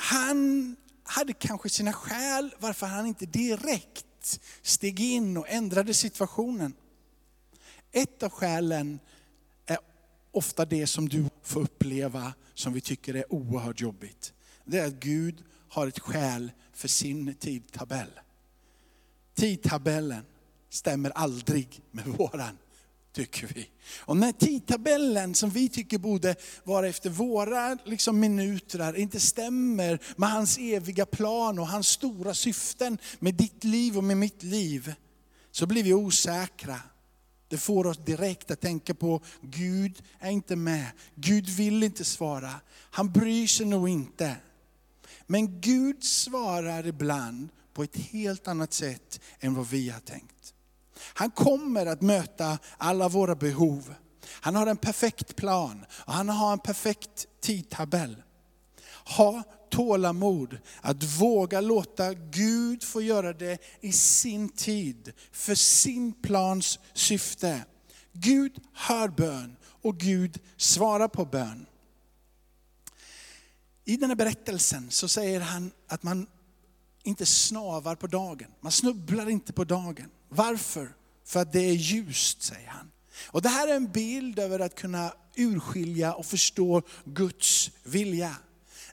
Han 0.02 0.76
hade 1.02 1.32
kanske 1.32 1.68
sina 1.68 1.92
skäl 1.92 2.54
varför 2.58 2.86
han 2.86 3.06
inte 3.06 3.26
direkt 3.26 4.40
steg 4.62 5.00
in 5.00 5.36
och 5.36 5.48
ändrade 5.48 5.94
situationen. 5.94 6.74
Ett 7.92 8.22
av 8.22 8.30
skälen 8.30 9.00
är 9.66 9.78
ofta 10.30 10.64
det 10.64 10.86
som 10.86 11.08
du 11.08 11.24
får 11.42 11.60
uppleva 11.60 12.34
som 12.54 12.72
vi 12.72 12.80
tycker 12.80 13.14
är 13.14 13.32
oerhört 13.32 13.80
jobbigt. 13.80 14.32
Det 14.64 14.78
är 14.78 14.86
att 14.86 15.00
Gud 15.00 15.44
har 15.68 15.86
ett 15.86 15.98
skäl 15.98 16.52
för 16.72 16.88
sin 16.88 17.34
tidtabell. 17.34 18.10
Tidtabellen 19.34 20.24
stämmer 20.68 21.10
aldrig 21.10 21.82
med 21.90 22.06
våran 22.06 22.58
tycker 23.12 23.46
vi. 23.54 23.68
Och 23.98 24.16
när 24.16 24.32
tidtabellen 24.32 25.34
som 25.34 25.50
vi 25.50 25.68
tycker 25.68 25.98
borde 25.98 26.36
vara 26.64 26.88
efter 26.88 27.10
våra 27.10 27.78
liksom, 27.84 28.20
minuter 28.20 28.96
inte 28.96 29.20
stämmer 29.20 29.98
med 30.16 30.30
hans 30.30 30.58
eviga 30.58 31.06
plan 31.06 31.58
och 31.58 31.68
hans 31.68 31.88
stora 31.88 32.34
syften 32.34 32.98
med 33.18 33.34
ditt 33.34 33.64
liv 33.64 33.98
och 33.98 34.04
med 34.04 34.16
mitt 34.16 34.42
liv, 34.42 34.94
så 35.50 35.66
blir 35.66 35.82
vi 35.82 35.94
osäkra. 35.94 36.80
Det 37.48 37.58
får 37.58 37.86
oss 37.86 37.98
direkt 37.98 38.50
att 38.50 38.60
tänka 38.60 38.94
på, 38.94 39.22
Gud 39.42 40.02
är 40.18 40.30
inte 40.30 40.56
med. 40.56 40.86
Gud 41.14 41.48
vill 41.48 41.82
inte 41.82 42.04
svara. 42.04 42.60
Han 42.90 43.12
bryr 43.12 43.46
sig 43.46 43.66
nog 43.66 43.88
inte. 43.88 44.36
Men 45.26 45.60
Gud 45.60 46.04
svarar 46.04 46.86
ibland 46.86 47.48
på 47.72 47.82
ett 47.82 47.96
helt 47.96 48.48
annat 48.48 48.72
sätt 48.72 49.20
än 49.40 49.54
vad 49.54 49.68
vi 49.68 49.88
har 49.88 50.00
tänkt. 50.00 50.54
Han 51.02 51.30
kommer 51.30 51.86
att 51.86 52.02
möta 52.02 52.58
alla 52.78 53.08
våra 53.08 53.34
behov. 53.34 53.94
Han 54.26 54.56
har 54.56 54.66
en 54.66 54.76
perfekt 54.76 55.36
plan 55.36 55.84
och 55.92 56.12
han 56.12 56.28
har 56.28 56.52
en 56.52 56.58
perfekt 56.58 57.26
tidtabell. 57.40 58.22
Ha 59.16 59.42
tålamod 59.70 60.58
att 60.80 61.04
våga 61.04 61.60
låta 61.60 62.14
Gud 62.14 62.84
få 62.84 63.02
göra 63.02 63.32
det 63.32 63.58
i 63.80 63.92
sin 63.92 64.48
tid, 64.48 65.12
för 65.32 65.54
sin 65.54 66.12
plans 66.12 66.78
syfte. 66.94 67.64
Gud 68.12 68.52
hör 68.72 69.08
bön 69.08 69.56
och 69.82 69.98
Gud 69.98 70.38
svarar 70.56 71.08
på 71.08 71.24
bön. 71.24 71.66
I 73.84 73.96
den 73.96 74.10
här 74.10 74.16
berättelsen 74.16 74.90
så 74.90 75.08
säger 75.08 75.40
han 75.40 75.70
att 75.88 76.02
man 76.02 76.26
inte 77.02 77.26
snavar 77.26 77.94
på 77.94 78.06
dagen. 78.06 78.50
Man 78.60 78.72
snubblar 78.72 79.28
inte 79.28 79.52
på 79.52 79.64
dagen. 79.64 80.10
Varför? 80.28 80.94
För 81.24 81.40
att 81.40 81.52
det 81.52 81.60
är 81.60 81.74
ljust, 81.74 82.42
säger 82.42 82.68
han. 82.68 82.90
Och 83.26 83.42
det 83.42 83.48
här 83.48 83.68
är 83.68 83.76
en 83.76 83.92
bild 83.92 84.38
över 84.38 84.60
att 84.60 84.74
kunna 84.74 85.12
urskilja 85.36 86.14
och 86.14 86.26
förstå 86.26 86.82
Guds 87.04 87.70
vilja. 87.82 88.36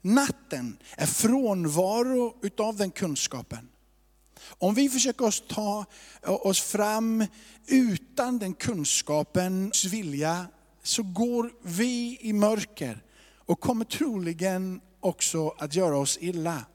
Natten 0.02 0.78
är 0.98 1.06
frånvaro 1.06 2.36
utav 2.42 2.76
den 2.78 2.92
kunskapen. 2.92 3.70
Om 4.48 4.74
vi 4.74 4.90
försöker 4.90 5.26
oss 5.26 5.44
ta 5.48 5.86
oss 6.22 6.62
fram 6.62 7.26
utan 7.66 8.40
den 8.40 8.54
kunskapens 8.54 9.86
vilja, 9.86 10.48
så 10.84 11.04
går 11.04 11.52
vi 11.62 12.18
i 12.22 12.34
mörker 12.34 13.04
och 13.36 13.60
kommer 13.60 13.86
troligen 13.86 14.82
också 15.00 15.50
att 15.50 15.76
göra 15.76 15.98
oss 15.98 16.18
illa. 16.22 16.66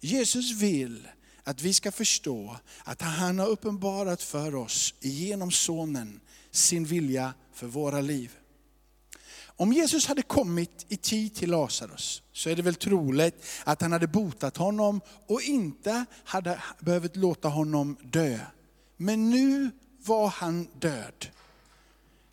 Jesus 0.00 0.52
vill 0.52 1.08
att 1.44 1.62
vi 1.62 1.72
ska 1.72 1.92
förstå 1.92 2.56
att 2.84 3.02
han 3.02 3.38
har 3.38 3.46
uppenbarat 3.46 4.22
för 4.22 4.54
oss 4.54 4.94
genom 5.00 5.50
sonen 5.50 6.20
sin 6.50 6.84
vilja 6.84 7.34
för 7.52 7.66
våra 7.66 8.00
liv. 8.00 8.30
Om 9.44 9.72
Jesus 9.72 10.06
hade 10.06 10.22
kommit 10.22 10.86
i 10.88 10.96
tid 10.96 11.34
till 11.34 11.50
Lazarus 11.50 12.22
så 12.32 12.50
är 12.50 12.56
det 12.56 12.62
väl 12.62 12.74
troligt 12.74 13.44
att 13.64 13.82
han 13.82 13.92
hade 13.92 14.06
botat 14.06 14.56
honom 14.56 15.00
och 15.26 15.42
inte 15.42 16.04
hade 16.24 16.62
behövt 16.80 17.16
låta 17.16 17.48
honom 17.48 17.96
dö. 18.02 18.38
Men 18.96 19.30
nu 19.30 19.70
var 20.04 20.28
han 20.28 20.68
död. 20.78 21.26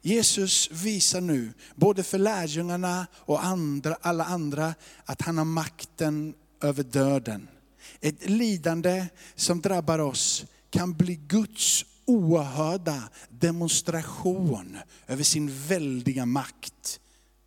Jesus 0.01 0.71
visar 0.71 1.21
nu, 1.21 1.53
både 1.75 2.03
för 2.03 2.17
lärjungarna 2.17 3.07
och 3.13 3.45
andra, 3.45 3.97
alla 4.01 4.23
andra, 4.23 4.75
att 5.05 5.21
han 5.21 5.37
har 5.37 5.45
makten 5.45 6.33
över 6.61 6.83
döden. 6.83 7.47
Ett 8.01 8.29
lidande 8.29 9.07
som 9.35 9.61
drabbar 9.61 9.99
oss 9.99 10.45
kan 10.69 10.93
bli 10.93 11.15
Guds 11.15 11.85
oerhörda 12.05 13.09
demonstration 13.29 14.77
över 15.07 15.23
sin 15.23 15.67
väldiga 15.67 16.25
makt 16.25 16.99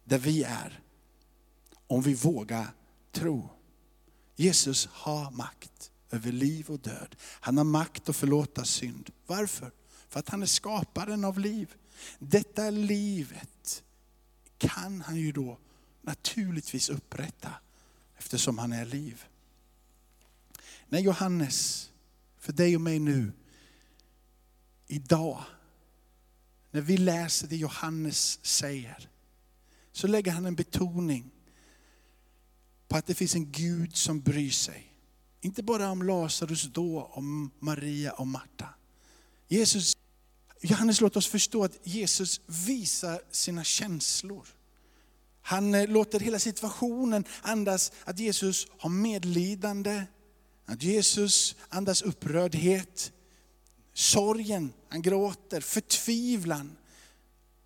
där 0.04 0.18
vi 0.18 0.42
är. 0.42 0.80
Om 1.86 2.02
vi 2.02 2.14
vågar 2.14 2.66
tro. 3.12 3.48
Jesus 4.36 4.88
har 4.92 5.30
makt 5.30 5.90
över 6.10 6.32
liv 6.32 6.70
och 6.70 6.78
död. 6.78 7.16
Han 7.20 7.56
har 7.56 7.64
makt 7.64 8.08
att 8.08 8.16
förlåta 8.16 8.64
synd. 8.64 9.10
Varför? 9.26 9.70
För 10.08 10.20
att 10.20 10.28
han 10.28 10.42
är 10.42 10.46
skaparen 10.46 11.24
av 11.24 11.38
liv. 11.38 11.74
Detta 12.18 12.70
livet 12.70 13.82
kan 14.58 15.00
han 15.00 15.16
ju 15.16 15.32
då 15.32 15.58
naturligtvis 16.02 16.88
upprätta 16.88 17.50
eftersom 18.16 18.58
han 18.58 18.72
är 18.72 18.84
liv. 18.84 19.24
När 20.88 21.00
Johannes, 21.00 21.90
för 22.38 22.52
dig 22.52 22.76
och 22.76 22.80
mig 22.80 22.98
nu, 22.98 23.32
idag, 24.86 25.44
när 26.70 26.80
vi 26.80 26.96
läser 26.96 27.48
det 27.48 27.56
Johannes 27.56 28.44
säger, 28.44 29.08
så 29.92 30.06
lägger 30.06 30.32
han 30.32 30.46
en 30.46 30.54
betoning 30.54 31.30
på 32.88 32.96
att 32.96 33.06
det 33.06 33.14
finns 33.14 33.34
en 33.34 33.52
Gud 33.52 33.96
som 33.96 34.20
bryr 34.20 34.50
sig. 34.50 34.94
Inte 35.40 35.62
bara 35.62 35.90
om 35.90 36.02
Lazarus 36.02 36.62
då, 36.62 37.10
om 37.12 37.50
Maria 37.58 38.12
och 38.12 38.26
Marta. 38.26 38.68
Jesus, 39.48 39.96
Johannes 40.60 41.00
låter 41.00 41.18
oss 41.18 41.26
förstå 41.26 41.64
att 41.64 41.78
Jesus 41.82 42.40
visar 42.46 43.20
sina 43.30 43.64
känslor. 43.64 44.46
Han 45.42 45.74
eh, 45.74 45.88
låter 45.88 46.20
hela 46.20 46.38
situationen 46.38 47.24
andas 47.42 47.92
att 48.04 48.18
Jesus 48.18 48.66
har 48.78 48.90
medlidande, 48.90 50.04
att 50.68 50.82
Jesus 50.82 51.56
andas 51.68 52.02
upprördhet, 52.02 53.12
sorgen, 53.94 54.72
han 54.88 55.02
gråter, 55.02 55.60
förtvivlan. 55.60 56.76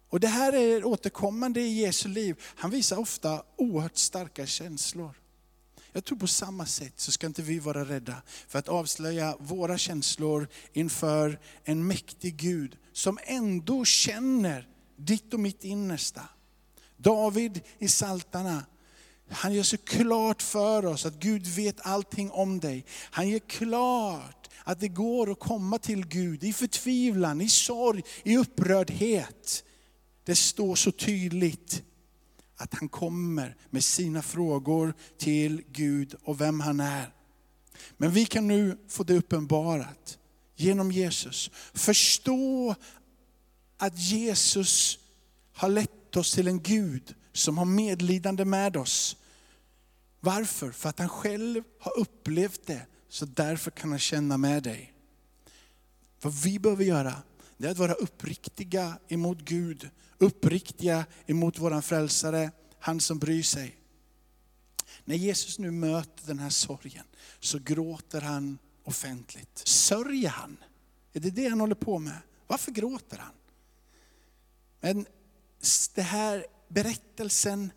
Och 0.09 0.21
det 0.21 0.29
här 0.29 0.53
är 0.53 0.85
återkommande 0.85 1.61
i 1.61 1.81
Jesu 1.81 2.09
liv. 2.09 2.37
Han 2.43 2.71
visar 2.71 2.97
ofta 2.97 3.43
oerhört 3.57 3.97
starka 3.97 4.47
känslor. 4.47 5.21
Jag 5.93 6.05
tror 6.05 6.19
på 6.19 6.27
samma 6.27 6.67
sätt 6.67 6.93
så 6.97 7.13
ska 7.13 7.27
inte 7.27 7.43
vi 7.43 7.59
vara 7.59 7.85
rädda 7.85 8.23
för 8.49 8.59
att 8.59 8.69
avslöja 8.69 9.37
våra 9.39 9.79
känslor 9.79 10.49
inför 10.73 11.39
en 11.65 11.87
mäktig 11.87 12.37
Gud 12.37 12.77
som 12.93 13.19
ändå 13.23 13.85
känner 13.85 14.69
ditt 14.97 15.35
och 15.35 15.41
mitt 15.41 15.65
innersta. 15.65 16.29
David 16.97 17.61
i 17.79 17.89
Saltarna, 17.89 18.65
han 19.33 19.55
gör 19.55 19.63
så 19.63 19.77
klart 19.77 20.43
för 20.43 20.87
oss 20.87 21.07
att 21.07 21.15
Gud 21.15 21.47
vet 21.47 21.87
allting 21.87 22.31
om 22.31 22.61
dig. 22.61 22.85
Han 23.11 23.29
gör 23.29 23.39
klart 23.39 24.49
att 24.65 24.81
det 24.81 24.89
går 24.89 25.31
att 25.31 25.41
komma 25.41 25.79
till 25.79 26.07
Gud 26.07 26.45
i 26.45 26.53
förtvivlan, 26.53 27.41
i 27.41 27.49
sorg, 27.49 28.03
i 28.23 28.37
upprördhet. 28.37 29.65
Det 30.25 30.37
står 30.37 30.75
så 30.75 30.91
tydligt 30.91 31.83
att 32.57 32.75
han 32.75 32.89
kommer 32.89 33.57
med 33.71 33.85
sina 33.85 34.23
frågor 34.23 34.95
till 35.19 35.63
Gud 35.73 36.15
och 36.25 36.41
vem 36.41 36.61
han 36.61 36.81
är. 36.81 37.13
Men 37.97 38.11
vi 38.11 38.27
kan 38.27 38.49
nu 38.49 38.79
få 38.89 39.05
det 39.05 39.15
uppenbarat 39.15 40.19
genom 40.57 40.93
Jesus. 40.93 41.51
Förstå 41.75 42.75
att 43.77 43.99
Jesus 43.99 44.99
har 45.53 45.69
lett 45.69 46.17
oss 46.17 46.33
till 46.35 46.49
en 46.49 46.63
Gud 46.63 47.15
som 47.33 47.59
har 47.59 47.65
medlidande 47.65 48.45
med 48.45 48.77
oss. 48.77 49.17
Varför? 50.25 50.73
För 50.73 50.89
att 50.89 50.99
han 50.99 51.09
själv 51.09 51.65
har 51.81 51.99
upplevt 51.99 52.67
det, 52.67 52.87
så 53.09 53.25
därför 53.25 53.71
kan 53.71 53.91
han 53.91 53.99
känna 53.99 54.37
med 54.37 54.63
dig. 54.63 54.93
Vad 56.21 56.35
vi 56.35 56.59
behöver 56.59 56.85
göra, 56.85 57.23
det 57.57 57.67
är 57.67 57.71
att 57.71 57.79
vara 57.79 57.93
uppriktiga 57.93 58.99
emot 59.09 59.39
Gud, 59.39 59.91
uppriktiga 60.19 61.07
emot 61.27 61.59
våran 61.59 61.83
frälsare, 61.83 62.51
han 62.79 63.01
som 63.01 63.19
bryr 63.19 63.43
sig. 63.43 63.77
När 65.05 65.17
Jesus 65.17 65.59
nu 65.59 65.71
möter 65.71 66.27
den 66.27 66.39
här 66.39 66.51
sorgen 66.51 67.05
så 67.41 67.59
gråter 67.59 68.21
han 68.21 68.59
offentligt. 68.85 69.63
Sörjer 69.65 70.31
han? 70.31 70.57
Är 71.13 71.21
det 71.21 71.31
det 71.31 71.49
han 71.49 71.61
håller 71.61 71.75
på 71.75 71.99
med? 71.99 72.19
Varför 72.47 72.73
gråter 72.73 73.19
han? 73.19 73.35
Men 74.81 75.07
det 75.95 76.03
här 76.03 76.47
berättelsen 76.69 77.73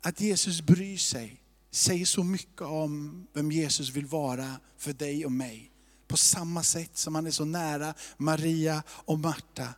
att 0.00 0.20
Jesus 0.20 0.60
bryr 0.60 0.98
sig 0.98 1.41
säger 1.72 2.06
så 2.06 2.24
mycket 2.24 2.62
om 2.62 3.26
vem 3.32 3.52
Jesus 3.52 3.90
vill 3.90 4.06
vara 4.06 4.56
för 4.78 4.92
dig 4.92 5.26
och 5.26 5.32
mig. 5.32 5.70
På 6.08 6.16
samma 6.16 6.62
sätt 6.62 6.96
som 6.96 7.14
han 7.14 7.26
är 7.26 7.30
så 7.30 7.44
nära 7.44 7.94
Maria 8.16 8.82
och 8.88 9.18
Marta. 9.18 9.68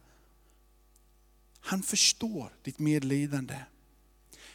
Han 1.60 1.82
förstår 1.82 2.52
ditt 2.62 2.78
medlidande. 2.78 3.56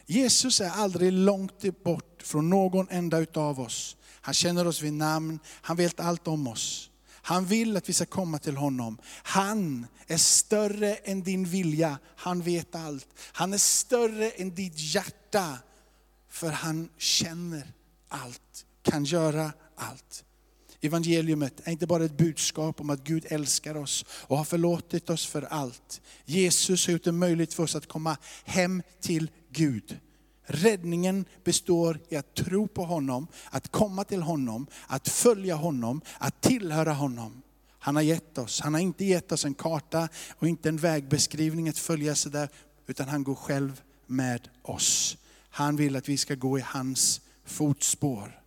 Jesus 0.05 0.61
är 0.61 0.69
aldrig 0.69 1.13
långt 1.13 1.83
bort 1.83 2.23
från 2.23 2.49
någon 2.49 2.87
enda 2.89 3.17
utav 3.17 3.59
oss. 3.59 3.97
Han 4.21 4.33
känner 4.33 4.67
oss 4.67 4.81
vid 4.81 4.93
namn, 4.93 5.39
han 5.45 5.77
vet 5.77 5.99
allt 5.99 6.27
om 6.27 6.47
oss. 6.47 6.89
Han 7.29 7.45
vill 7.45 7.77
att 7.77 7.89
vi 7.89 7.93
ska 7.93 8.05
komma 8.05 8.39
till 8.39 8.57
honom. 8.57 8.97
Han 9.23 9.87
är 10.07 10.17
större 10.17 10.95
än 10.95 11.23
din 11.23 11.45
vilja, 11.45 11.99
han 12.15 12.41
vet 12.41 12.75
allt. 12.75 13.07
Han 13.17 13.53
är 13.53 13.57
större 13.57 14.29
än 14.29 14.55
ditt 14.55 14.73
hjärta, 14.75 15.57
för 16.29 16.51
han 16.51 16.89
känner 16.97 17.73
allt, 18.07 18.65
kan 18.81 19.05
göra 19.05 19.53
allt. 19.75 20.23
Evangeliumet 20.81 21.61
är 21.63 21.71
inte 21.71 21.87
bara 21.87 22.05
ett 22.05 22.17
budskap 22.17 22.81
om 22.81 22.89
att 22.89 23.03
Gud 23.03 23.25
älskar 23.29 23.77
oss 23.77 24.05
och 24.09 24.37
har 24.37 24.45
förlåtit 24.45 25.09
oss 25.09 25.25
för 25.25 25.41
allt. 25.41 26.01
Jesus 26.25 26.87
har 26.87 26.91
gjort 26.93 27.03
det 27.03 27.11
möjligt 27.11 27.53
för 27.53 27.63
oss 27.63 27.75
att 27.75 27.87
komma 27.87 28.17
hem 28.45 28.83
till 29.01 29.31
Gud. 29.51 29.99
Räddningen 30.45 31.25
består 31.43 31.99
i 32.09 32.15
att 32.15 32.33
tro 32.35 32.67
på 32.67 32.83
honom, 32.83 33.27
att 33.49 33.71
komma 33.71 34.03
till 34.03 34.21
honom, 34.21 34.67
att 34.87 35.07
följa 35.07 35.55
honom, 35.55 36.01
att 36.17 36.41
tillhöra 36.41 36.93
honom. 36.93 37.41
Han 37.79 37.95
har 37.95 38.03
gett 38.03 38.37
oss, 38.37 38.61
han 38.61 38.73
har 38.73 38.81
inte 38.81 39.05
gett 39.05 39.31
oss 39.31 39.45
en 39.45 39.53
karta 39.53 40.09
och 40.31 40.47
inte 40.47 40.69
en 40.69 40.77
vägbeskrivning 40.77 41.69
att 41.69 41.77
följa 41.77 42.15
sig 42.15 42.31
där, 42.31 42.49
utan 42.87 43.07
han 43.07 43.23
går 43.23 43.35
själv 43.35 43.81
med 44.05 44.49
oss. 44.61 45.17
Han 45.49 45.75
vill 45.75 45.95
att 45.95 46.09
vi 46.09 46.17
ska 46.17 46.35
gå 46.35 46.59
i 46.59 46.61
hans 46.61 47.21
fotspår. 47.45 48.41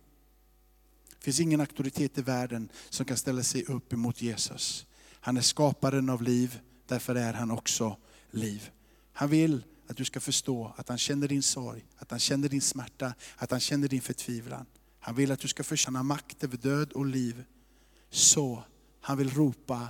Det 1.09 1.23
finns 1.23 1.39
ingen 1.39 1.59
auktoritet 1.59 2.17
i 2.17 2.21
världen 2.21 2.69
som 2.89 3.05
kan 3.05 3.17
ställa 3.17 3.43
sig 3.43 3.63
upp 3.65 3.93
emot 3.93 4.21
Jesus. 4.21 4.85
Han 5.19 5.37
är 5.37 5.41
skaparen 5.41 6.09
av 6.09 6.21
liv, 6.21 6.59
därför 6.87 7.15
är 7.15 7.33
han 7.33 7.51
också 7.51 7.97
liv. 8.31 8.69
Han 9.13 9.29
vill 9.29 9.63
att 9.87 9.97
du 9.97 10.05
ska 10.05 10.19
förstå 10.19 10.73
att 10.77 10.89
han 10.89 10.97
känner 10.97 11.27
din 11.27 11.43
sorg, 11.43 11.85
att 11.97 12.11
han 12.11 12.19
känner 12.19 12.49
din 12.49 12.61
smärta, 12.61 13.13
att 13.35 13.51
han 13.51 13.59
känner 13.59 13.87
din 13.87 14.01
förtvivlan. 14.01 14.65
Han 14.99 15.15
vill 15.15 15.31
att 15.31 15.39
du 15.39 15.47
ska 15.47 15.63
förtjäna 15.63 16.03
makt 16.03 16.43
över 16.43 16.57
död 16.57 16.91
och 16.91 17.05
liv. 17.05 17.43
Så 18.09 18.63
han 19.01 19.17
vill 19.17 19.29
ropa 19.29 19.87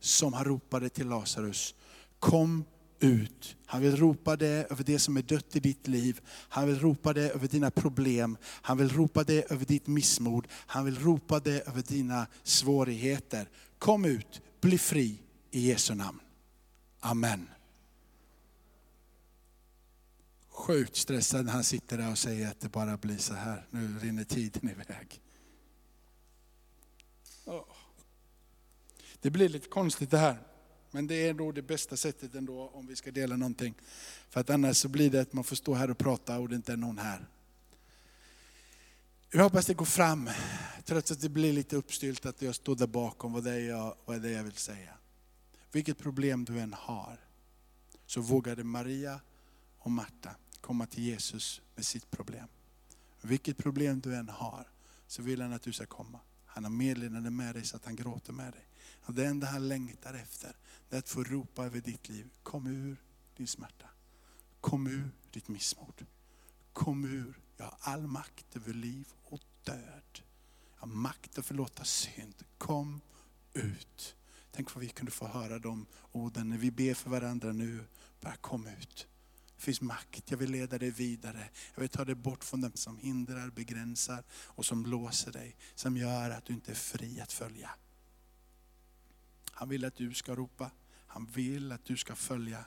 som 0.00 0.32
han 0.32 0.44
ropade 0.44 0.88
till 0.88 1.08
Lazarus. 1.08 1.74
Kom 2.18 2.64
ut. 3.00 3.56
Han 3.66 3.82
vill 3.82 3.96
ropa 3.96 4.36
det 4.36 4.66
över 4.70 4.84
det 4.84 4.98
som 4.98 5.16
är 5.16 5.22
dött 5.22 5.56
i 5.56 5.60
ditt 5.60 5.88
liv. 5.88 6.20
Han 6.28 6.66
vill 6.66 6.80
ropa 6.80 7.12
det 7.12 7.30
över 7.30 7.48
dina 7.48 7.70
problem. 7.70 8.36
Han 8.42 8.78
vill 8.78 8.88
ropa 8.88 9.24
det 9.24 9.52
över 9.52 9.64
ditt 9.64 9.86
missmod. 9.86 10.46
Han 10.50 10.84
vill 10.84 10.98
ropa 10.98 11.40
det 11.40 11.68
över 11.68 11.82
dina 11.82 12.26
svårigheter. 12.42 13.48
Kom 13.78 14.04
ut, 14.04 14.40
bli 14.60 14.78
fri 14.78 15.18
i 15.50 15.68
Jesu 15.68 15.94
namn. 15.94 16.20
Amen. 17.00 17.48
Sjukt 20.48 20.96
stressad 20.96 21.44
när 21.44 21.52
han 21.52 21.64
sitter 21.64 21.98
där 21.98 22.10
och 22.10 22.18
säger 22.18 22.50
att 22.50 22.60
det 22.60 22.68
bara 22.68 22.96
blir 22.96 23.18
så 23.18 23.34
här. 23.34 23.66
Nu 23.70 23.98
rinner 23.98 24.24
tiden 24.24 24.70
iväg. 24.70 25.20
Det 29.20 29.30
blir 29.30 29.48
lite 29.48 29.68
konstigt 29.68 30.10
det 30.10 30.18
här. 30.18 30.38
Men 30.90 31.06
det 31.06 31.14
är 31.14 31.34
nog 31.34 31.54
det 31.54 31.62
bästa 31.62 31.96
sättet 31.96 32.34
ändå 32.34 32.70
om 32.74 32.86
vi 32.86 32.96
ska 32.96 33.10
dela 33.10 33.36
någonting. 33.36 33.74
För 34.30 34.40
att 34.40 34.50
annars 34.50 34.76
så 34.76 34.88
blir 34.88 35.10
det 35.10 35.20
att 35.20 35.32
man 35.32 35.44
får 35.44 35.56
stå 35.56 35.74
här 35.74 35.90
och 35.90 35.98
prata 35.98 36.38
och 36.38 36.48
det 36.48 36.56
inte 36.56 36.72
är 36.72 36.76
någon 36.76 36.98
här. 36.98 37.26
Jag 39.30 39.42
hoppas 39.42 39.66
det 39.66 39.74
går 39.74 39.86
fram, 39.86 40.30
trots 40.84 41.10
att 41.10 41.20
det 41.20 41.28
blir 41.28 41.52
lite 41.52 41.76
uppstylt 41.76 42.26
att 42.26 42.42
jag 42.42 42.54
står 42.54 42.76
där 42.76 42.86
bakom 42.86 43.32
vad 43.32 43.44
det 43.44 43.52
är 43.52 43.68
jag, 43.68 43.96
vad 44.04 44.22
det 44.22 44.28
är 44.28 44.32
jag 44.32 44.44
vill 44.44 44.52
säga. 44.52 44.94
Vilket 45.72 45.98
problem 45.98 46.44
du 46.44 46.60
än 46.60 46.72
har, 46.72 47.20
så 48.06 48.20
vågade 48.20 48.64
Maria 48.64 49.20
och 49.78 49.90
Marta 49.90 50.36
komma 50.60 50.86
till 50.86 51.04
Jesus 51.04 51.60
med 51.74 51.84
sitt 51.84 52.10
problem. 52.10 52.48
Vilket 53.22 53.56
problem 53.56 54.00
du 54.00 54.16
än 54.16 54.28
har, 54.28 54.68
så 55.06 55.22
vill 55.22 55.40
han 55.40 55.52
att 55.52 55.62
du 55.62 55.72
ska 55.72 55.86
komma. 55.86 56.20
Han 56.56 56.64
har 56.64 56.70
medlidande 56.70 57.30
med 57.30 57.54
dig 57.54 57.64
så 57.64 57.76
att 57.76 57.84
han 57.84 57.96
gråter 57.96 58.32
med 58.32 58.52
dig. 58.52 58.68
Och 59.02 59.14
det 59.14 59.26
enda 59.26 59.46
han 59.46 59.68
längtar 59.68 60.14
efter, 60.14 60.56
det 60.88 60.96
är 60.96 60.98
att 60.98 61.08
få 61.08 61.24
ropa 61.24 61.64
över 61.64 61.80
ditt 61.80 62.08
liv. 62.08 62.30
Kom 62.42 62.66
ur 62.66 62.96
din 63.36 63.46
smärta. 63.46 63.86
Kom 64.60 64.86
ur 64.86 65.10
ditt 65.30 65.48
missmod. 65.48 66.06
Kom 66.72 67.04
ur, 67.04 67.40
jag 67.56 67.64
har 67.64 67.76
all 67.80 68.06
makt 68.06 68.56
över 68.56 68.72
liv 68.74 69.08
och 69.24 69.40
död. 69.64 70.20
Jag 70.74 70.80
har 70.80 70.86
makt 70.86 71.38
att 71.38 71.46
förlåta 71.46 71.84
synd. 71.84 72.44
Kom 72.58 73.00
ut. 73.52 74.16
Tänk 74.50 74.74
vad 74.74 74.84
vi 74.84 74.88
kunde 74.88 75.12
få 75.12 75.26
höra 75.26 75.58
de 75.58 75.86
orden 76.12 76.48
när 76.48 76.58
vi 76.58 76.70
ber 76.70 76.94
för 76.94 77.10
varandra 77.10 77.52
nu. 77.52 77.84
Bara 78.20 78.36
kom 78.36 78.66
ut. 78.66 79.06
Det 79.56 79.62
finns 79.62 79.80
makt, 79.80 80.30
jag 80.30 80.38
vill 80.38 80.50
leda 80.50 80.78
dig 80.78 80.90
vidare. 80.90 81.48
Jag 81.74 81.80
vill 81.80 81.88
ta 81.88 82.04
dig 82.04 82.14
bort 82.14 82.44
från 82.44 82.60
dem 82.60 82.72
som 82.74 82.98
hindrar, 82.98 83.50
begränsar 83.50 84.24
och 84.32 84.66
som 84.66 84.86
låser 84.86 85.32
dig. 85.32 85.56
Som 85.74 85.96
gör 85.96 86.30
att 86.30 86.44
du 86.44 86.54
inte 86.54 86.70
är 86.70 86.74
fri 86.74 87.20
att 87.20 87.32
följa. 87.32 87.70
Han 89.50 89.68
vill 89.68 89.84
att 89.84 89.96
du 89.96 90.14
ska 90.14 90.34
ropa. 90.34 90.70
Han 91.06 91.26
vill 91.26 91.72
att 91.72 91.84
du 91.84 91.96
ska 91.96 92.16
följa. 92.16 92.64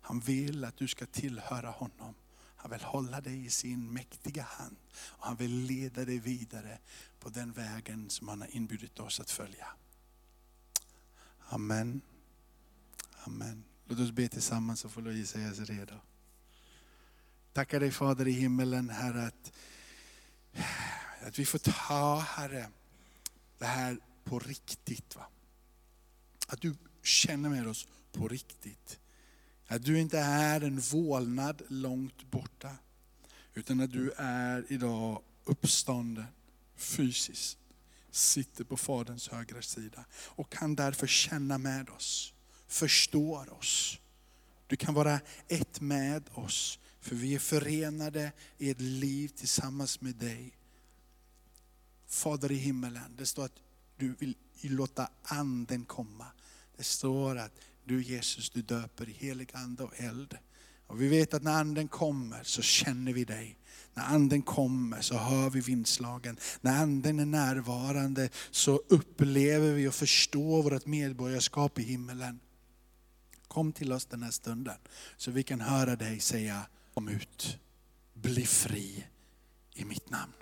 Han 0.00 0.20
vill 0.20 0.64
att 0.64 0.76
du 0.76 0.88
ska 0.88 1.06
tillhöra 1.06 1.70
honom. 1.70 2.14
Han 2.56 2.70
vill 2.70 2.80
hålla 2.80 3.20
dig 3.20 3.46
i 3.46 3.50
sin 3.50 3.92
mäktiga 3.92 4.42
hand. 4.42 4.76
Och 4.92 5.26
han 5.26 5.36
vill 5.36 5.50
leda 5.50 6.04
dig 6.04 6.18
vidare 6.18 6.78
på 7.18 7.28
den 7.28 7.52
vägen 7.52 8.10
som 8.10 8.28
han 8.28 8.40
har 8.40 8.56
inbjudit 8.56 9.00
oss 9.00 9.20
att 9.20 9.30
följa. 9.30 9.66
Amen. 11.48 12.00
Amen. 13.24 13.64
Låt 13.84 14.00
oss 14.00 14.10
be 14.10 14.28
tillsammans 14.28 14.80
så 14.80 14.88
får 14.88 15.02
Louise 15.02 15.32
säga 15.32 15.54
sig 15.54 15.64
redo. 15.64 15.94
Tackar 17.52 17.80
dig 17.80 17.90
Fader 17.90 18.28
i 18.28 18.32
himmelen, 18.32 18.90
Herre, 18.90 19.26
att, 19.26 19.52
att 21.26 21.38
vi 21.38 21.44
får 21.44 21.58
ta, 21.58 22.18
Herre, 22.18 22.70
det 23.58 23.66
här 23.66 23.98
på 24.24 24.38
riktigt. 24.38 25.16
Va? 25.16 25.26
Att 26.46 26.60
du 26.60 26.74
känner 27.02 27.48
med 27.48 27.68
oss 27.68 27.88
på 28.12 28.28
riktigt. 28.28 28.98
Att 29.66 29.84
du 29.84 30.00
inte 30.00 30.18
är 30.18 30.60
en 30.60 30.80
vålnad 30.80 31.62
långt 31.68 32.30
borta. 32.30 32.76
Utan 33.54 33.80
att 33.80 33.92
du 33.92 34.12
är 34.16 34.64
idag 34.68 35.22
uppstånden 35.44 36.26
fysiskt, 36.76 37.58
sitter 38.10 38.64
på 38.64 38.76
Faderns 38.76 39.28
högra 39.28 39.62
sida 39.62 40.04
och 40.12 40.50
kan 40.50 40.74
därför 40.74 41.06
känna 41.06 41.58
med 41.58 41.90
oss, 41.90 42.34
förstår 42.66 43.52
oss. 43.52 43.98
Du 44.66 44.76
kan 44.76 44.94
vara 44.94 45.20
ett 45.48 45.80
med 45.80 46.30
oss, 46.34 46.78
för 47.00 47.16
vi 47.16 47.34
är 47.34 47.38
förenade 47.38 48.32
i 48.58 48.70
ett 48.70 48.80
liv 48.80 49.28
tillsammans 49.28 50.00
med 50.00 50.14
dig. 50.14 50.56
Fader 52.08 52.52
i 52.52 52.56
himmelen, 52.56 53.16
det 53.16 53.26
står 53.26 53.44
att 53.44 53.60
du 53.96 54.14
vill 54.18 54.36
låta 54.62 55.08
anden 55.22 55.84
komma. 55.84 56.26
Det 56.76 56.84
står 56.84 57.36
att 57.36 57.52
du 57.84 58.02
Jesus, 58.02 58.50
du 58.50 58.62
döper 58.62 59.08
i 59.08 59.12
helig 59.12 59.50
ande 59.52 59.82
och 59.82 60.00
eld. 60.00 60.38
Och 60.86 61.02
vi 61.02 61.08
vet 61.08 61.34
att 61.34 61.42
när 61.42 61.52
anden 61.52 61.88
kommer 61.88 62.42
så 62.42 62.62
känner 62.62 63.12
vi 63.12 63.24
dig. 63.24 63.58
När 63.94 64.04
anden 64.04 64.42
kommer 64.42 65.00
så 65.00 65.16
hör 65.16 65.50
vi 65.50 65.60
vindslagen. 65.60 66.36
När 66.60 66.82
anden 66.82 67.20
är 67.20 67.24
närvarande 67.24 68.28
så 68.50 68.82
upplever 68.88 69.72
vi 69.72 69.88
och 69.88 69.94
förstår 69.94 70.62
vårt 70.62 70.86
medborgarskap 70.86 71.78
i 71.78 71.82
himmelen. 71.82 72.40
Kom 73.48 73.72
till 73.72 73.92
oss 73.92 74.06
den 74.06 74.22
här 74.22 74.30
stunden 74.30 74.76
så 75.16 75.30
vi 75.30 75.42
kan 75.42 75.60
höra 75.60 75.96
dig 75.96 76.20
säga, 76.20 76.66
kom 76.94 77.08
ut, 77.08 77.58
bli 78.14 78.46
fri 78.46 79.06
i 79.74 79.84
mitt 79.84 80.10
namn. 80.10 80.32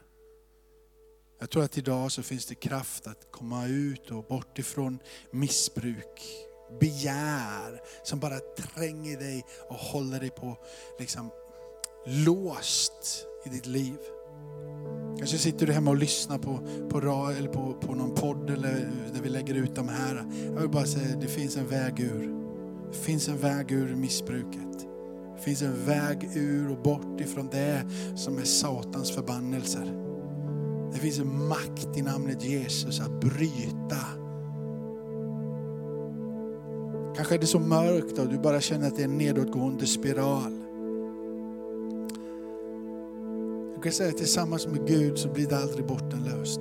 Jag 1.40 1.50
tror 1.50 1.64
att 1.64 1.78
idag 1.78 2.12
så 2.12 2.22
finns 2.22 2.46
det 2.46 2.54
kraft 2.54 3.06
att 3.06 3.32
komma 3.32 3.66
ut 3.66 4.10
och 4.10 4.24
bort 4.24 4.58
ifrån 4.58 4.98
missbruk, 5.32 6.22
begär 6.80 7.80
som 8.04 8.20
bara 8.20 8.38
tränger 8.38 9.18
dig 9.18 9.44
och 9.68 9.76
håller 9.76 10.20
dig 10.20 10.30
på 10.30 10.58
liksom 10.98 11.30
låst 12.06 13.26
i 13.46 13.48
ditt 13.48 13.66
liv. 13.66 13.98
Kanske 15.18 15.38
sitter 15.38 15.66
du 15.66 15.72
hemma 15.72 15.90
och 15.90 15.96
lyssnar 15.96 16.38
på, 16.38 16.58
på, 16.90 16.98
eller 17.38 17.48
på, 17.48 17.74
på 17.74 17.94
någon 17.94 18.14
podd 18.14 18.50
eller 18.50 18.90
där 19.14 19.20
vi 19.22 19.28
lägger 19.28 19.54
ut 19.54 19.74
de 19.74 19.88
här. 19.88 20.16
Jag 20.54 20.60
vill 20.60 20.70
bara 20.70 20.86
säga 20.86 21.14
att 21.14 21.20
det 21.20 21.28
finns 21.28 21.56
en 21.56 21.66
väg 21.66 22.00
ur. 22.00 22.34
Det 22.92 22.98
finns 22.98 23.28
en 23.28 23.38
väg 23.38 23.72
ur 23.72 23.94
missbruket. 23.94 24.87
Det 25.38 25.44
finns 25.44 25.62
en 25.62 25.86
väg 25.86 26.30
ur 26.34 26.70
och 26.70 26.82
bort 26.82 27.20
ifrån 27.20 27.48
det 27.52 27.82
som 28.16 28.38
är 28.38 28.44
Satans 28.44 29.10
förbannelser. 29.10 29.94
Det 30.92 30.98
finns 30.98 31.18
en 31.18 31.48
makt 31.48 31.96
i 31.96 32.02
namnet 32.02 32.44
Jesus 32.44 33.00
att 33.00 33.20
bryta. 33.20 33.96
Kanske 37.16 37.34
är 37.34 37.38
det 37.38 37.46
så 37.46 37.58
mörkt 37.58 38.18
och 38.18 38.28
du 38.28 38.38
bara 38.38 38.60
känner 38.60 38.86
att 38.86 38.96
det 38.96 39.02
är 39.02 39.04
en 39.04 39.18
nedåtgående 39.18 39.86
spiral. 39.86 40.52
Jag 43.74 43.82
kan 43.82 43.92
säga 43.92 44.08
att 44.08 44.16
tillsammans 44.16 44.66
med 44.66 44.86
Gud 44.86 45.18
så 45.18 45.28
blir 45.28 45.46
det 45.46 45.58
aldrig 45.58 45.86
bortenlöst. 45.86 46.60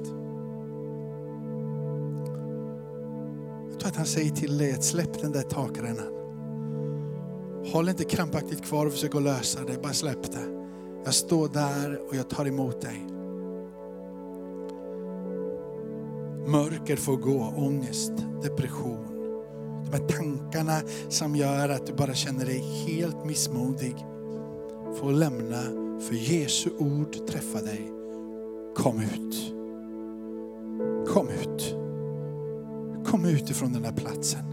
Jag 3.72 3.80
tror 3.80 3.90
att 3.90 3.96
han 3.96 4.06
säger 4.06 4.32
till 4.32 4.58
dig 4.58 4.74
att 4.74 4.84
släpp 4.84 5.22
den 5.22 5.32
där 5.32 5.42
takrännan. 5.42 6.17
Håll 7.74 7.90
inte 7.90 8.04
krampaktigt 8.04 8.64
kvar 8.66 8.86
och 8.86 8.92
försök 8.92 9.16
att 9.16 9.24
lösa 9.24 9.60
det, 9.64 9.82
bara 9.82 9.94
släpp 9.94 10.32
det. 10.32 10.58
Jag 11.06 11.14
står 11.14 11.48
där 11.48 12.00
och 12.10 12.16
jag 12.16 12.30
tar 12.30 12.46
emot 12.46 12.82
dig. 12.82 13.08
Mörker 16.48 16.96
får 16.96 17.18
gå, 17.18 17.54
ångest, 17.58 18.12
depression. 18.44 19.08
De 19.86 19.98
här 19.98 20.08
tankarna 20.08 20.82
som 21.10 21.36
gör 21.36 21.70
att 21.70 21.88
du 21.88 21.94
bara 21.94 22.14
känner 22.14 22.46
dig 22.46 22.60
helt 22.60 23.26
missmodig 23.26 23.96
får 25.00 25.12
lämna 25.12 25.62
för 26.02 26.16
Jesu 26.16 26.70
ord 26.78 27.28
träffar 27.28 27.62
dig. 27.62 27.92
Kom 28.76 29.00
ut. 29.00 29.54
Kom 31.08 31.30
ut. 31.30 31.76
Kom 33.06 33.26
ut 33.26 33.50
ifrån 33.50 33.74
den 33.74 33.86
här 33.86 33.92
platsen 33.92 34.46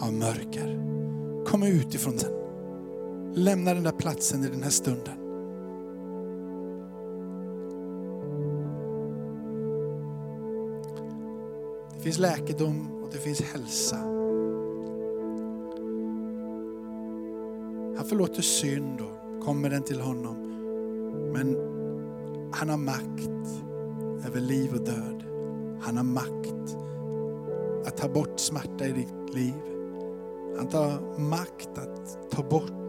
av 0.00 0.12
mörker. 0.12 0.80
Kom 1.46 1.62
ut 1.62 1.94
ifrån 1.94 2.16
den. 2.16 2.43
Lämna 3.36 3.74
den 3.74 3.82
där 3.82 3.92
platsen 3.92 4.44
i 4.44 4.48
den 4.48 4.62
här 4.62 4.70
stunden. 4.70 5.14
Det 11.94 12.00
finns 12.02 12.18
läkedom 12.18 13.02
och 13.02 13.08
det 13.12 13.18
finns 13.18 13.40
hälsa. 13.42 13.96
Han 17.96 18.04
förlåter 18.06 18.42
synd 18.42 19.00
och 19.00 19.44
kommer 19.44 19.70
den 19.70 19.82
till 19.82 20.00
honom. 20.00 20.36
Men 21.32 21.56
han 22.52 22.68
har 22.68 22.76
makt 22.76 23.62
över 24.26 24.40
liv 24.40 24.74
och 24.74 24.84
död. 24.84 25.24
Han 25.80 25.96
har 25.96 26.04
makt 26.04 26.76
att 27.86 27.96
ta 27.96 28.08
bort 28.08 28.40
smärta 28.40 28.86
i 28.86 28.92
ditt 28.92 29.34
liv. 29.34 29.54
Han 30.56 30.68
tar 30.68 31.18
makt 31.18 31.78
att 31.78 32.30
ta 32.30 32.42
bort 32.42 32.83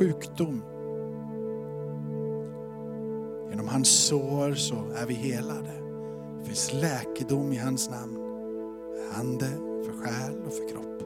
sjukdom. 0.00 0.62
Genom 3.50 3.68
hans 3.68 3.88
sår 3.88 4.54
så 4.54 4.74
är 4.74 5.06
vi 5.06 5.14
helade. 5.14 5.72
Det 6.38 6.46
finns 6.46 6.72
läkedom 6.72 7.52
i 7.52 7.56
hans 7.56 7.90
namn. 7.90 8.16
Ande, 9.14 9.46
för 9.84 9.92
själ 9.92 10.42
och 10.46 10.52
för 10.52 10.68
kropp. 10.68 11.02